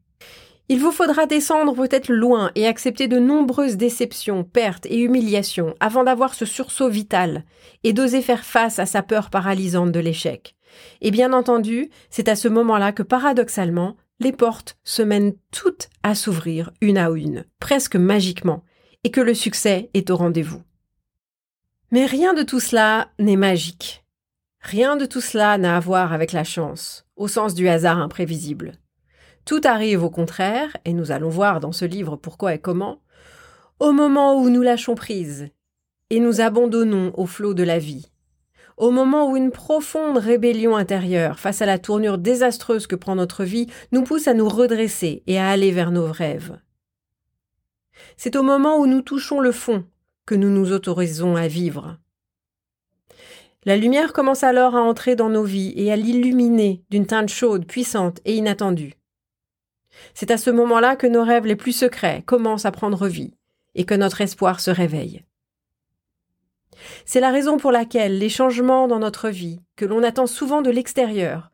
Il 0.70 0.80
vous 0.80 0.92
faudra 0.92 1.24
descendre 1.24 1.74
peut-être 1.74 2.12
loin 2.12 2.50
et 2.54 2.66
accepter 2.66 3.08
de 3.08 3.18
nombreuses 3.18 3.78
déceptions, 3.78 4.44
pertes 4.44 4.84
et 4.86 4.98
humiliations 4.98 5.74
avant 5.80 6.04
d'avoir 6.04 6.34
ce 6.34 6.44
sursaut 6.44 6.90
vital 6.90 7.44
et 7.84 7.94
d'oser 7.94 8.20
faire 8.20 8.44
face 8.44 8.78
à 8.78 8.84
sa 8.84 9.02
peur 9.02 9.30
paralysante 9.30 9.92
de 9.92 10.00
l'échec. 10.00 10.56
Et 11.00 11.10
bien 11.10 11.32
entendu, 11.32 11.88
c'est 12.10 12.28
à 12.28 12.36
ce 12.36 12.48
moment-là 12.48 12.92
que 12.92 13.02
paradoxalement, 13.02 13.96
les 14.20 14.32
portes 14.32 14.76
se 14.84 15.00
mènent 15.00 15.34
toutes 15.52 15.88
à 16.02 16.14
s'ouvrir 16.14 16.70
une 16.82 16.98
à 16.98 17.08
une, 17.08 17.44
presque 17.60 17.96
magiquement, 17.96 18.62
et 19.04 19.10
que 19.10 19.20
le 19.22 19.32
succès 19.32 19.88
est 19.94 20.10
au 20.10 20.16
rendez-vous. 20.16 20.62
Mais 21.92 22.04
rien 22.04 22.34
de 22.34 22.42
tout 22.42 22.60
cela 22.60 23.10
n'est 23.18 23.36
magique. 23.36 24.04
Rien 24.68 24.96
de 24.96 25.06
tout 25.06 25.22
cela 25.22 25.56
n'a 25.56 25.78
à 25.78 25.80
voir 25.80 26.12
avec 26.12 26.32
la 26.32 26.44
chance, 26.44 27.06
au 27.16 27.26
sens 27.26 27.54
du 27.54 27.70
hasard 27.70 27.96
imprévisible. 27.96 28.74
Tout 29.46 29.62
arrive 29.64 30.04
au 30.04 30.10
contraire, 30.10 30.76
et 30.84 30.92
nous 30.92 31.10
allons 31.10 31.30
voir 31.30 31.60
dans 31.60 31.72
ce 31.72 31.86
livre 31.86 32.16
pourquoi 32.16 32.52
et 32.52 32.58
comment, 32.58 33.00
au 33.80 33.92
moment 33.92 34.38
où 34.38 34.50
nous 34.50 34.60
lâchons 34.60 34.94
prise 34.94 35.48
et 36.10 36.20
nous 36.20 36.42
abandonnons 36.42 37.12
au 37.16 37.24
flot 37.24 37.54
de 37.54 37.62
la 37.62 37.78
vie, 37.78 38.12
au 38.76 38.90
moment 38.90 39.30
où 39.30 39.38
une 39.38 39.52
profonde 39.52 40.18
rébellion 40.18 40.76
intérieure 40.76 41.38
face 41.38 41.62
à 41.62 41.66
la 41.66 41.78
tournure 41.78 42.18
désastreuse 42.18 42.86
que 42.86 42.94
prend 42.94 43.14
notre 43.14 43.44
vie 43.44 43.68
nous 43.90 44.02
pousse 44.02 44.28
à 44.28 44.34
nous 44.34 44.50
redresser 44.50 45.22
et 45.26 45.38
à 45.38 45.48
aller 45.48 45.70
vers 45.70 45.92
nos 45.92 46.12
rêves. 46.12 46.58
C'est 48.18 48.36
au 48.36 48.42
moment 48.42 48.78
où 48.78 48.86
nous 48.86 49.00
touchons 49.00 49.40
le 49.40 49.52
fond 49.52 49.86
que 50.26 50.34
nous 50.34 50.50
nous 50.50 50.72
autorisons 50.72 51.36
à 51.36 51.48
vivre. 51.48 51.98
La 53.64 53.76
lumière 53.76 54.12
commence 54.12 54.44
alors 54.44 54.76
à 54.76 54.82
entrer 54.82 55.16
dans 55.16 55.28
nos 55.28 55.42
vies 55.42 55.72
et 55.76 55.92
à 55.92 55.96
l'illuminer 55.96 56.84
d'une 56.90 57.06
teinte 57.06 57.28
chaude, 57.28 57.66
puissante 57.66 58.20
et 58.24 58.34
inattendue. 58.36 58.94
C'est 60.14 60.30
à 60.30 60.38
ce 60.38 60.50
moment-là 60.50 60.94
que 60.94 61.08
nos 61.08 61.24
rêves 61.24 61.46
les 61.46 61.56
plus 61.56 61.72
secrets 61.72 62.22
commencent 62.24 62.66
à 62.66 62.70
prendre 62.70 63.08
vie 63.08 63.34
et 63.74 63.84
que 63.84 63.94
notre 63.94 64.20
espoir 64.20 64.60
se 64.60 64.70
réveille. 64.70 65.24
C'est 67.04 67.20
la 67.20 67.30
raison 67.30 67.56
pour 67.56 67.72
laquelle 67.72 68.18
les 68.18 68.28
changements 68.28 68.86
dans 68.86 69.00
notre 69.00 69.28
vie, 69.28 69.60
que 69.76 69.84
l'on 69.84 70.04
attend 70.04 70.28
souvent 70.28 70.62
de 70.62 70.70
l'extérieur, 70.70 71.50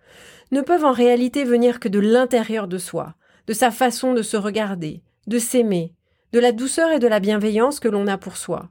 ne 0.53 0.61
peuvent 0.61 0.85
en 0.85 0.93
réalité 0.93 1.45
venir 1.45 1.81
que 1.81 1.89
de 1.89 1.99
l'intérieur 1.99 2.69
de 2.69 2.77
soi, 2.77 3.15
de 3.47 3.55
sa 3.55 3.71
façon 3.71 4.13
de 4.13 4.23
se 4.23 4.37
regarder, 4.37 5.03
de 5.27 5.39
s'aimer, 5.39 5.95
de 6.33 6.39
la 6.39 6.53
douceur 6.53 6.91
et 6.93 6.99
de 6.99 7.09
la 7.09 7.21
bienveillance 7.21 7.81
que 7.81 7.89
l'on 7.89 8.07
a 8.07 8.19
pour 8.19 8.37
soi, 8.37 8.69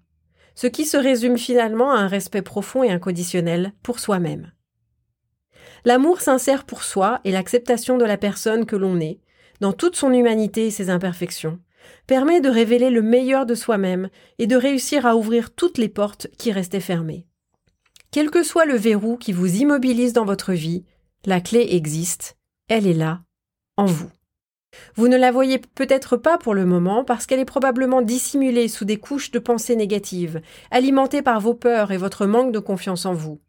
ce 0.55 0.67
qui 0.67 0.85
se 0.85 0.97
résume 0.97 1.37
finalement 1.37 1.91
à 1.91 1.97
un 1.97 2.07
respect 2.07 2.41
profond 2.41 2.83
et 2.83 2.91
inconditionnel 2.91 3.73
pour 3.81 3.99
soi-même. 3.99 4.51
L'amour 5.85 6.21
sincère 6.21 6.65
pour 6.65 6.83
soi 6.83 7.19
et 7.23 7.31
l'acceptation 7.31 7.97
de 7.97 8.05
la 8.05 8.17
personne 8.17 8.65
que 8.65 8.75
l'on 8.75 8.99
est, 8.99 9.19
dans 9.59 9.73
toute 9.73 9.95
son 9.95 10.13
humanité 10.13 10.67
et 10.67 10.71
ses 10.71 10.89
imperfections, 10.89 11.59
permet 12.07 12.41
de 12.41 12.49
révéler 12.49 12.89
le 12.89 13.01
meilleur 13.01 13.45
de 13.45 13.55
soi-même 13.55 14.09
et 14.39 14.47
de 14.47 14.55
réussir 14.55 15.05
à 15.05 15.15
ouvrir 15.15 15.53
toutes 15.53 15.77
les 15.77 15.89
portes 15.89 16.27
qui 16.37 16.51
restaient 16.51 16.79
fermées. 16.79 17.27
Quel 18.11 18.29
que 18.29 18.43
soit 18.43 18.65
le 18.65 18.75
verrou 18.75 19.17
qui 19.17 19.33
vous 19.33 19.55
immobilise 19.55 20.13
dans 20.13 20.25
votre 20.25 20.53
vie, 20.53 20.85
la 21.25 21.41
clé 21.41 21.67
existe, 21.71 22.37
elle 22.67 22.87
est 22.87 22.93
là, 22.93 23.21
en 23.75 23.85
vous. 23.85 24.09
Vous 24.95 25.07
ne 25.07 25.17
la 25.17 25.31
voyez 25.31 25.59
peut-être 25.59 26.17
pas 26.17 26.37
pour 26.37 26.53
le 26.53 26.65
moment 26.65 27.03
parce 27.03 27.25
qu'elle 27.25 27.39
est 27.39 27.45
probablement 27.45 28.01
dissimulée 28.01 28.67
sous 28.67 28.85
des 28.85 28.97
couches 28.97 29.31
de 29.31 29.39
pensées 29.39 29.75
négatives, 29.75 30.41
alimentées 30.71 31.21
par 31.21 31.39
vos 31.39 31.53
peurs 31.53 31.91
et 31.91 31.97
votre 31.97 32.25
manque 32.25 32.51
de 32.51 32.59
confiance 32.59 33.05
en 33.05 33.13
vous. 33.13 33.39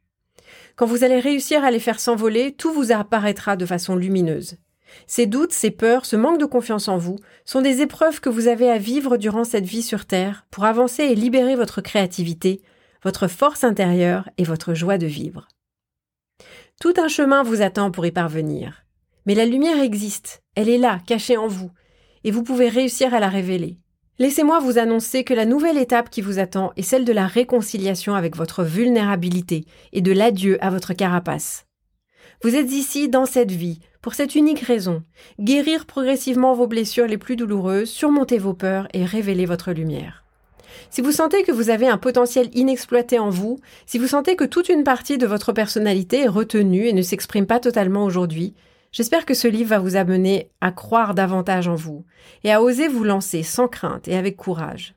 Quand 0.76 0.86
vous 0.86 1.04
allez 1.04 1.20
réussir 1.20 1.64
à 1.64 1.70
les 1.70 1.80
faire 1.80 2.00
s'envoler, 2.00 2.52
tout 2.52 2.72
vous 2.72 2.92
apparaîtra 2.92 3.56
de 3.56 3.66
façon 3.66 3.96
lumineuse. 3.96 4.56
Ces 5.06 5.26
doutes, 5.26 5.52
ces 5.52 5.70
peurs, 5.70 6.06
ce 6.06 6.16
manque 6.16 6.38
de 6.38 6.44
confiance 6.44 6.88
en 6.88 6.96
vous 6.96 7.18
sont 7.44 7.62
des 7.62 7.80
épreuves 7.80 8.20
que 8.20 8.28
vous 8.28 8.48
avez 8.48 8.70
à 8.70 8.78
vivre 8.78 9.16
durant 9.16 9.44
cette 9.44 9.64
vie 9.64 9.82
sur 9.82 10.06
Terre 10.06 10.46
pour 10.50 10.64
avancer 10.64 11.04
et 11.04 11.14
libérer 11.14 11.56
votre 11.56 11.80
créativité, 11.80 12.62
votre 13.02 13.28
force 13.28 13.64
intérieure 13.64 14.28
et 14.38 14.44
votre 14.44 14.74
joie 14.74 14.98
de 14.98 15.06
vivre. 15.06 15.48
Tout 16.80 16.94
un 16.96 17.08
chemin 17.08 17.42
vous 17.42 17.62
attend 17.62 17.90
pour 17.90 18.06
y 18.06 18.12
parvenir. 18.12 18.83
Mais 19.26 19.34
la 19.34 19.46
lumière 19.46 19.80
existe, 19.80 20.42
elle 20.54 20.68
est 20.68 20.78
là, 20.78 21.00
cachée 21.06 21.36
en 21.36 21.48
vous, 21.48 21.70
et 22.24 22.30
vous 22.30 22.42
pouvez 22.42 22.68
réussir 22.68 23.14
à 23.14 23.20
la 23.20 23.28
révéler. 23.28 23.78
Laissez-moi 24.18 24.60
vous 24.60 24.78
annoncer 24.78 25.24
que 25.24 25.34
la 25.34 25.44
nouvelle 25.44 25.78
étape 25.78 26.08
qui 26.08 26.20
vous 26.20 26.38
attend 26.38 26.72
est 26.76 26.82
celle 26.82 27.04
de 27.04 27.12
la 27.12 27.26
réconciliation 27.26 28.14
avec 28.14 28.36
votre 28.36 28.62
vulnérabilité 28.62 29.64
et 29.92 30.02
de 30.02 30.12
l'adieu 30.12 30.62
à 30.64 30.70
votre 30.70 30.92
carapace. 30.92 31.66
Vous 32.42 32.54
êtes 32.54 32.70
ici 32.70 33.08
dans 33.08 33.26
cette 33.26 33.50
vie 33.50 33.80
pour 34.02 34.14
cette 34.14 34.34
unique 34.34 34.60
raison, 34.60 35.02
guérir 35.40 35.86
progressivement 35.86 36.54
vos 36.54 36.66
blessures 36.66 37.06
les 37.06 37.16
plus 37.16 37.36
douloureuses, 37.36 37.88
surmonter 37.88 38.38
vos 38.38 38.52
peurs 38.52 38.86
et 38.92 39.04
révéler 39.04 39.46
votre 39.46 39.72
lumière. 39.72 40.24
Si 40.90 41.00
vous 41.00 41.12
sentez 41.12 41.42
que 41.42 41.52
vous 41.52 41.70
avez 41.70 41.88
un 41.88 41.98
potentiel 41.98 42.50
inexploité 42.52 43.18
en 43.18 43.30
vous, 43.30 43.58
si 43.86 43.98
vous 43.98 44.06
sentez 44.06 44.36
que 44.36 44.44
toute 44.44 44.68
une 44.68 44.84
partie 44.84 45.18
de 45.18 45.26
votre 45.26 45.52
personnalité 45.52 46.20
est 46.20 46.28
retenue 46.28 46.86
et 46.86 46.92
ne 46.92 47.02
s'exprime 47.02 47.46
pas 47.46 47.60
totalement 47.60 48.04
aujourd'hui, 48.04 48.54
j'espère 48.94 49.26
que 49.26 49.34
ce 49.34 49.48
livre 49.48 49.70
va 49.70 49.78
vous 49.80 49.96
amener 49.96 50.50
à 50.62 50.70
croire 50.70 51.14
davantage 51.14 51.68
en 51.68 51.74
vous 51.74 52.06
et 52.44 52.52
à 52.52 52.62
oser 52.62 52.88
vous 52.88 53.04
lancer 53.04 53.42
sans 53.42 53.68
crainte 53.68 54.08
et 54.08 54.16
avec 54.16 54.36
courage. 54.36 54.94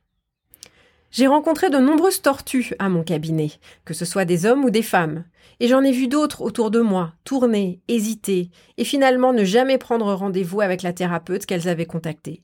J'ai 1.09 1.25
rencontré 1.25 1.69
de 1.69 1.77
nombreuses 1.77 2.21
tortues 2.21 2.73
à 2.79 2.89
mon 2.89 3.03
cabinet, 3.03 3.51
que 3.85 3.93
ce 3.93 4.05
soit 4.05 4.25
des 4.25 4.45
hommes 4.45 4.63
ou 4.63 4.69
des 4.69 4.83
femmes, 4.83 5.23
et 5.59 5.67
j'en 5.67 5.83
ai 5.83 5.91
vu 5.91 6.07
d'autres 6.07 6.41
autour 6.41 6.69
de 6.69 6.79
moi, 6.79 7.13
tourner, 7.23 7.81
hésiter, 7.87 8.51
et 8.77 8.83
finalement 8.83 9.33
ne 9.33 9.43
jamais 9.43 9.77
prendre 9.77 10.13
rendez-vous 10.13 10.61
avec 10.61 10.83
la 10.83 10.93
thérapeute 10.93 11.45
qu'elles 11.45 11.67
avaient 11.67 11.85
contactée. 11.85 12.43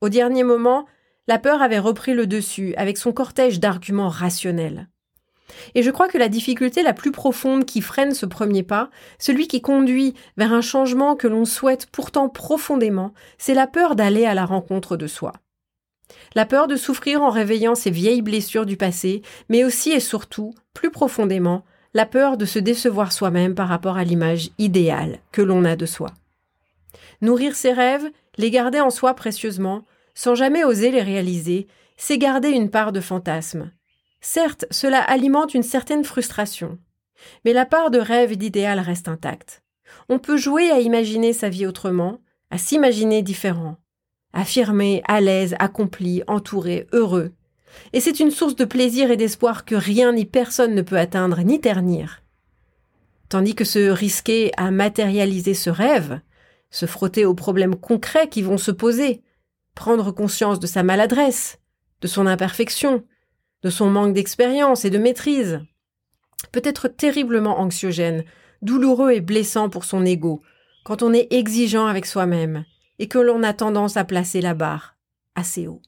Au 0.00 0.08
dernier 0.08 0.44
moment, 0.44 0.86
la 1.26 1.38
peur 1.38 1.62
avait 1.62 1.78
repris 1.78 2.14
le 2.14 2.26
dessus 2.26 2.74
avec 2.76 2.96
son 2.96 3.12
cortège 3.12 3.58
d'arguments 3.58 4.08
rationnels. 4.08 4.88
Et 5.74 5.82
je 5.82 5.90
crois 5.90 6.08
que 6.08 6.18
la 6.18 6.28
difficulté 6.28 6.82
la 6.82 6.92
plus 6.92 7.12
profonde 7.12 7.64
qui 7.64 7.80
freine 7.80 8.14
ce 8.14 8.26
premier 8.26 8.62
pas, 8.62 8.90
celui 9.18 9.48
qui 9.48 9.60
conduit 9.60 10.14
vers 10.36 10.52
un 10.52 10.60
changement 10.60 11.16
que 11.16 11.28
l'on 11.28 11.44
souhaite 11.44 11.86
pourtant 11.86 12.28
profondément, 12.28 13.12
c'est 13.38 13.54
la 13.54 13.66
peur 13.66 13.96
d'aller 13.96 14.24
à 14.24 14.34
la 14.34 14.44
rencontre 14.44 14.96
de 14.96 15.06
soi. 15.06 15.32
La 16.34 16.46
peur 16.46 16.66
de 16.66 16.76
souffrir 16.76 17.22
en 17.22 17.30
réveillant 17.30 17.74
ces 17.74 17.90
vieilles 17.90 18.22
blessures 18.22 18.66
du 18.66 18.76
passé, 18.76 19.22
mais 19.48 19.64
aussi 19.64 19.92
et 19.92 20.00
surtout, 20.00 20.54
plus 20.74 20.90
profondément, 20.90 21.64
la 21.94 22.06
peur 22.06 22.36
de 22.36 22.46
se 22.46 22.58
décevoir 22.58 23.12
soi-même 23.12 23.54
par 23.54 23.68
rapport 23.68 23.96
à 23.96 24.04
l'image 24.04 24.50
idéale 24.58 25.18
que 25.30 25.42
l'on 25.42 25.64
a 25.64 25.76
de 25.76 25.86
soi. 25.86 26.10
Nourrir 27.20 27.54
ses 27.54 27.72
rêves, 27.72 28.10
les 28.38 28.50
garder 28.50 28.80
en 28.80 28.90
soi 28.90 29.14
précieusement, 29.14 29.82
sans 30.14 30.34
jamais 30.34 30.64
oser 30.64 30.90
les 30.90 31.02
réaliser, 31.02 31.66
c'est 31.96 32.18
garder 32.18 32.48
une 32.48 32.70
part 32.70 32.92
de 32.92 33.00
fantasme. 33.00 33.70
Certes, 34.24 34.66
cela 34.70 35.00
alimente 35.00 35.52
une 35.52 35.64
certaine 35.64 36.04
frustration, 36.04 36.78
mais 37.44 37.52
la 37.52 37.66
part 37.66 37.90
de 37.90 37.98
rêve 37.98 38.32
et 38.32 38.36
d'idéal 38.36 38.78
reste 38.78 39.08
intacte. 39.08 39.62
On 40.08 40.20
peut 40.20 40.36
jouer 40.36 40.70
à 40.70 40.78
imaginer 40.78 41.32
sa 41.32 41.48
vie 41.48 41.66
autrement, 41.66 42.20
à 42.50 42.56
s'imaginer 42.56 43.22
différent, 43.22 43.76
affirmé, 44.32 45.02
à 45.08 45.20
l'aise, 45.20 45.56
accompli, 45.58 46.22
entouré, 46.28 46.86
heureux. 46.92 47.32
Et 47.92 48.00
c'est 48.00 48.20
une 48.20 48.30
source 48.30 48.54
de 48.54 48.64
plaisir 48.64 49.10
et 49.10 49.16
d'espoir 49.16 49.64
que 49.64 49.74
rien 49.74 50.12
ni 50.12 50.24
personne 50.24 50.74
ne 50.74 50.82
peut 50.82 50.98
atteindre 50.98 51.40
ni 51.40 51.60
ternir. 51.60 52.22
tandis 53.28 53.54
que 53.54 53.64
se 53.64 53.88
risquer 53.88 54.52
à 54.58 54.70
matérialiser 54.70 55.54
ce 55.54 55.70
rêve, 55.70 56.20
se 56.70 56.84
frotter 56.84 57.24
aux 57.24 57.34
problèmes 57.34 57.76
concrets 57.76 58.28
qui 58.28 58.42
vont 58.42 58.58
se 58.58 58.70
poser, 58.70 59.22
prendre 59.74 60.12
conscience 60.12 60.60
de 60.60 60.66
sa 60.66 60.82
maladresse, 60.82 61.58
de 62.02 62.08
son 62.08 62.26
imperfection, 62.26 63.04
de 63.62 63.70
son 63.70 63.90
manque 63.90 64.14
d'expérience 64.14 64.84
et 64.84 64.90
de 64.90 64.98
maîtrise, 64.98 65.60
peut 66.50 66.62
être 66.64 66.88
terriblement 66.88 67.60
anxiogène, 67.60 68.24
douloureux 68.60 69.12
et 69.12 69.20
blessant 69.20 69.68
pour 69.68 69.84
son 69.84 70.04
ego, 70.04 70.42
quand 70.84 71.02
on 71.02 71.12
est 71.12 71.32
exigeant 71.32 71.86
avec 71.86 72.06
soi-même 72.06 72.64
et 72.98 73.08
que 73.08 73.18
l'on 73.18 73.42
a 73.42 73.52
tendance 73.52 73.96
à 73.96 74.04
placer 74.04 74.40
la 74.40 74.54
barre 74.54 74.96
assez 75.34 75.66
haut. 75.66 75.82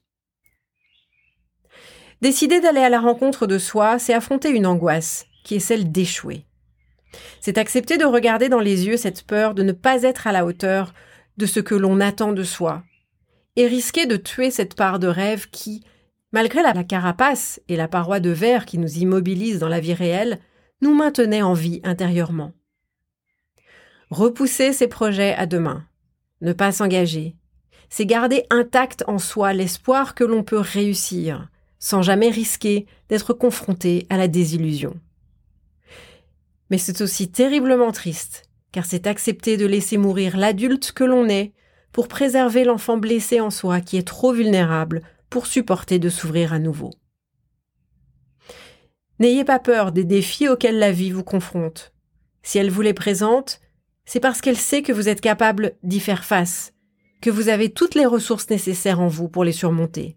Décider 2.21 2.59
d'aller 2.59 2.81
à 2.81 2.89
la 2.89 2.99
rencontre 2.99 3.45
de 3.45 3.57
soi, 3.57 3.99
c'est 3.99 4.13
affronter 4.13 4.49
une 4.49 4.65
angoisse, 4.65 5.25
qui 5.43 5.55
est 5.55 5.59
celle 5.59 5.91
d'échouer. 5.91 6.45
C'est 7.39 7.57
accepter 7.57 7.97
de 7.97 8.05
regarder 8.05 8.49
dans 8.49 8.59
les 8.59 8.87
yeux 8.87 8.97
cette 8.97 9.23
peur 9.23 9.53
de 9.53 9.63
ne 9.63 9.71
pas 9.71 10.03
être 10.03 10.27
à 10.27 10.31
la 10.31 10.45
hauteur 10.45 10.93
de 11.37 11.45
ce 11.45 11.59
que 11.59 11.75
l'on 11.75 11.99
attend 11.99 12.31
de 12.31 12.43
soi, 12.43 12.83
et 13.55 13.67
risquer 13.67 14.05
de 14.05 14.17
tuer 14.17 14.51
cette 14.51 14.75
part 14.75 14.99
de 14.99 15.07
rêve 15.07 15.49
qui, 15.49 15.83
malgré 16.35 16.61
la 16.61 16.83
carapace 16.83 17.61
et 17.69 17.77
la 17.77 17.87
paroi 17.87 18.19
de 18.19 18.29
verre 18.29 18.65
qui 18.65 18.77
nous 18.77 18.97
immobilisent 18.97 19.59
dans 19.59 19.69
la 19.69 19.79
vie 19.79 19.93
réelle, 19.93 20.41
nous 20.81 20.93
maintenait 20.93 21.41
en 21.41 21.53
vie 21.53 21.79
intérieurement. 21.85 22.51
Repousser 24.09 24.73
ses 24.73 24.89
projets 24.89 25.33
à 25.33 25.45
demain, 25.45 25.85
ne 26.41 26.51
pas 26.51 26.73
s'engager, 26.73 27.37
c'est 27.89 28.05
garder 28.05 28.43
intact 28.49 29.05
en 29.07 29.17
soi 29.17 29.53
l'espoir 29.53 30.13
que 30.13 30.25
l'on 30.25 30.43
peut 30.43 30.59
réussir, 30.59 31.47
sans 31.79 32.01
jamais 32.01 32.29
risquer 32.29 32.85
d'être 33.07 33.31
confronté 33.31 34.05
à 34.09 34.17
la 34.17 34.27
désillusion. 34.27 34.99
Mais 36.69 36.77
c'est 36.77 36.99
aussi 36.99 37.31
terriblement 37.31 37.93
triste, 37.93 38.49
car 38.73 38.85
c'est 38.85 39.07
accepter 39.07 39.55
de 39.55 39.65
laisser 39.65 39.95
mourir 39.95 40.35
l'adulte 40.35 40.91
que 40.91 41.05
l'on 41.05 41.29
est 41.29 41.53
pour 41.93 42.09
préserver 42.09 42.65
l'enfant 42.65 42.97
blessé 42.97 43.39
en 43.39 43.51
soi 43.51 43.79
qui 43.79 43.95
est 43.95 44.05
trop 44.05 44.33
vulnérable 44.33 45.01
pour 45.35 45.47
supporter 45.47 45.99
de 45.99 46.07
s'ouvrir 46.07 46.53
à 46.53 46.59
nouveau. 46.59 46.91
N'ayez 49.19 49.43
pas 49.43 49.59
peur 49.59 49.91
des 49.91 50.05
défis 50.05 50.47
auxquels 50.47 50.79
la 50.79 50.93
vie 50.93 51.11
vous 51.11 51.25
confronte. 51.25 51.93
Si 52.41 52.57
elle 52.57 52.69
vous 52.69 52.81
les 52.81 52.93
présente, 52.93 53.59
c'est 54.05 54.21
parce 54.21 54.39
qu'elle 54.39 54.55
sait 54.55 54.81
que 54.81 54.93
vous 54.93 55.09
êtes 55.09 55.19
capable 55.19 55.73
d'y 55.83 55.99
faire 55.99 56.23
face, 56.23 56.71
que 57.21 57.29
vous 57.29 57.49
avez 57.49 57.69
toutes 57.69 57.95
les 57.95 58.05
ressources 58.05 58.49
nécessaires 58.49 59.01
en 59.01 59.09
vous 59.09 59.27
pour 59.27 59.43
les 59.43 59.51
surmonter. 59.51 60.15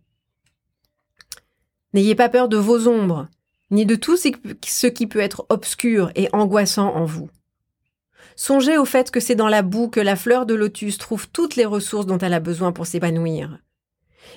N'ayez 1.95 2.15
pas 2.15 2.29
peur 2.29 2.49
de 2.49 2.57
vos 2.57 2.87
ombres, 2.87 3.27
ni 3.73 3.87
de 3.87 3.97
tout 3.97 4.17
ce 4.17 4.87
qui 4.87 5.07
peut 5.09 5.19
être 5.19 5.47
obscur 5.49 6.13
et 6.15 6.29
angoissant 6.33 6.95
en 6.95 7.07
vous. 7.07 7.29
Songez 8.37 8.79
au 8.79 8.85
fait 8.85 9.11
que 9.11 9.19
c'est 9.19 9.35
dans 9.35 9.49
la 9.49 9.63
boue 9.63 9.89
que 9.89 9.99
la 9.99 10.15
fleur 10.15 10.47
de 10.47 10.55
lotus 10.55 10.97
trouve 10.97 11.29
toutes 11.29 11.57
les 11.57 11.67
ressources 11.67 12.07
dont 12.07 12.19
elle 12.19 12.35
a 12.35 12.39
besoin 12.39 12.71
pour 12.71 12.87
s'épanouir, 12.87 13.59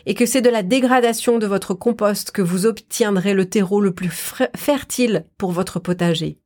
et 0.05 0.13
que 0.13 0.25
c'est 0.25 0.41
de 0.41 0.49
la 0.49 0.63
dégradation 0.63 1.37
de 1.37 1.47
votre 1.47 1.73
compost 1.73 2.31
que 2.31 2.41
vous 2.41 2.65
obtiendrez 2.65 3.33
le 3.33 3.49
terreau 3.49 3.81
le 3.81 3.93
plus 3.93 4.09
fertile 4.55 5.25
pour 5.37 5.51
votre 5.51 5.79
potager. 5.79 6.39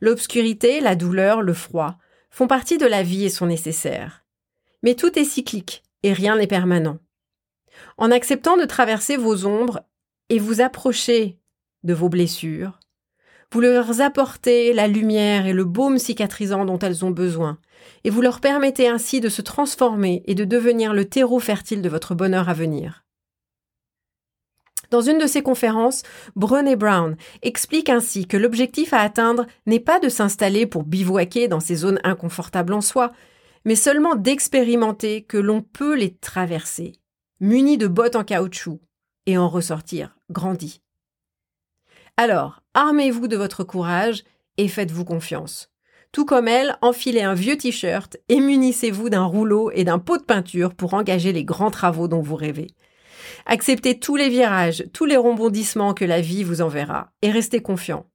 L'obscurité, 0.00 0.80
la 0.80 0.96
douleur, 0.96 1.42
le 1.42 1.54
froid 1.54 1.98
font 2.30 2.46
partie 2.46 2.78
de 2.78 2.86
la 2.86 3.02
vie 3.02 3.24
et 3.24 3.30
sont 3.30 3.46
nécessaires. 3.46 4.24
Mais 4.82 4.94
tout 4.94 5.18
est 5.18 5.24
cyclique 5.24 5.82
et 6.02 6.12
rien 6.12 6.36
n'est 6.36 6.46
permanent. 6.46 6.98
En 7.96 8.10
acceptant 8.10 8.56
de 8.56 8.64
traverser 8.64 9.16
vos 9.16 9.46
ombres 9.46 9.80
et 10.28 10.38
vous 10.38 10.60
approcher 10.60 11.38
de 11.84 11.94
vos 11.94 12.08
blessures, 12.08 12.78
vous 13.52 13.60
leur 13.60 14.00
apportez 14.00 14.74
la 14.74 14.88
lumière 14.88 15.46
et 15.46 15.52
le 15.52 15.64
baume 15.64 15.98
cicatrisant 15.98 16.64
dont 16.64 16.78
elles 16.78 17.04
ont 17.04 17.10
besoin, 17.10 17.58
et 18.04 18.10
vous 18.10 18.20
leur 18.20 18.40
permettez 18.40 18.88
ainsi 18.88 19.20
de 19.20 19.28
se 19.28 19.40
transformer 19.40 20.22
et 20.26 20.34
de 20.34 20.44
devenir 20.44 20.92
le 20.92 21.06
terreau 21.06 21.38
fertile 21.38 21.80
de 21.80 21.88
votre 21.88 22.14
bonheur 22.14 22.48
à 22.48 22.54
venir. 22.54 23.04
Dans 24.90 25.00
une 25.02 25.18
de 25.18 25.26
ses 25.26 25.42
conférences, 25.42 26.02
Brené 26.34 26.76
Brown 26.76 27.16
explique 27.42 27.90
ainsi 27.90 28.26
que 28.26 28.38
l'objectif 28.38 28.92
à 28.92 29.00
atteindre 29.00 29.46
n'est 29.66 29.80
pas 29.80 30.00
de 30.00 30.08
s'installer 30.08 30.66
pour 30.66 30.84
bivouaquer 30.84 31.48
dans 31.48 31.60
ces 31.60 31.76
zones 31.76 32.00
inconfortables 32.04 32.72
en 32.72 32.80
soi, 32.80 33.12
mais 33.64 33.74
seulement 33.74 34.14
d'expérimenter 34.14 35.22
que 35.22 35.36
l'on 35.36 35.60
peut 35.60 35.94
les 35.94 36.14
traverser, 36.14 36.92
munis 37.40 37.76
de 37.76 37.86
bottes 37.86 38.16
en 38.16 38.24
caoutchouc, 38.24 38.80
et 39.26 39.36
en 39.36 39.48
ressortir 39.48 40.16
grandi. 40.30 40.80
Alors, 42.20 42.62
armez-vous 42.74 43.28
de 43.28 43.36
votre 43.36 43.62
courage 43.62 44.24
et 44.56 44.66
faites-vous 44.66 45.04
confiance. 45.04 45.70
Tout 46.10 46.24
comme 46.24 46.48
elle, 46.48 46.76
enfilez 46.82 47.22
un 47.22 47.34
vieux 47.34 47.56
t-shirt 47.56 48.16
et 48.28 48.40
munissez-vous 48.40 49.08
d'un 49.08 49.22
rouleau 49.22 49.70
et 49.70 49.84
d'un 49.84 50.00
pot 50.00 50.18
de 50.18 50.24
peinture 50.24 50.74
pour 50.74 50.94
engager 50.94 51.32
les 51.32 51.44
grands 51.44 51.70
travaux 51.70 52.08
dont 52.08 52.20
vous 52.20 52.34
rêvez. 52.34 52.66
Acceptez 53.46 54.00
tous 54.00 54.16
les 54.16 54.30
virages, 54.30 54.84
tous 54.92 55.04
les 55.04 55.16
rebondissements 55.16 55.94
que 55.94 56.04
la 56.04 56.20
vie 56.20 56.42
vous 56.42 56.60
enverra 56.60 57.12
et 57.22 57.30
restez 57.30 57.62
confiant. 57.62 58.06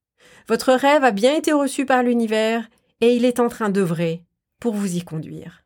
Votre 0.50 0.74
rêve 0.74 1.06
a 1.06 1.12
bien 1.12 1.34
été 1.34 1.54
reçu 1.54 1.86
par 1.86 2.04
l'univers 2.04 2.68
et 3.00 3.16
il 3.16 3.24
est 3.24 3.40
en 3.40 3.48
train 3.48 3.70
d'œuvrer 3.70 4.26
pour 4.60 4.74
vous 4.74 4.98
y 4.98 5.04
conduire. 5.04 5.63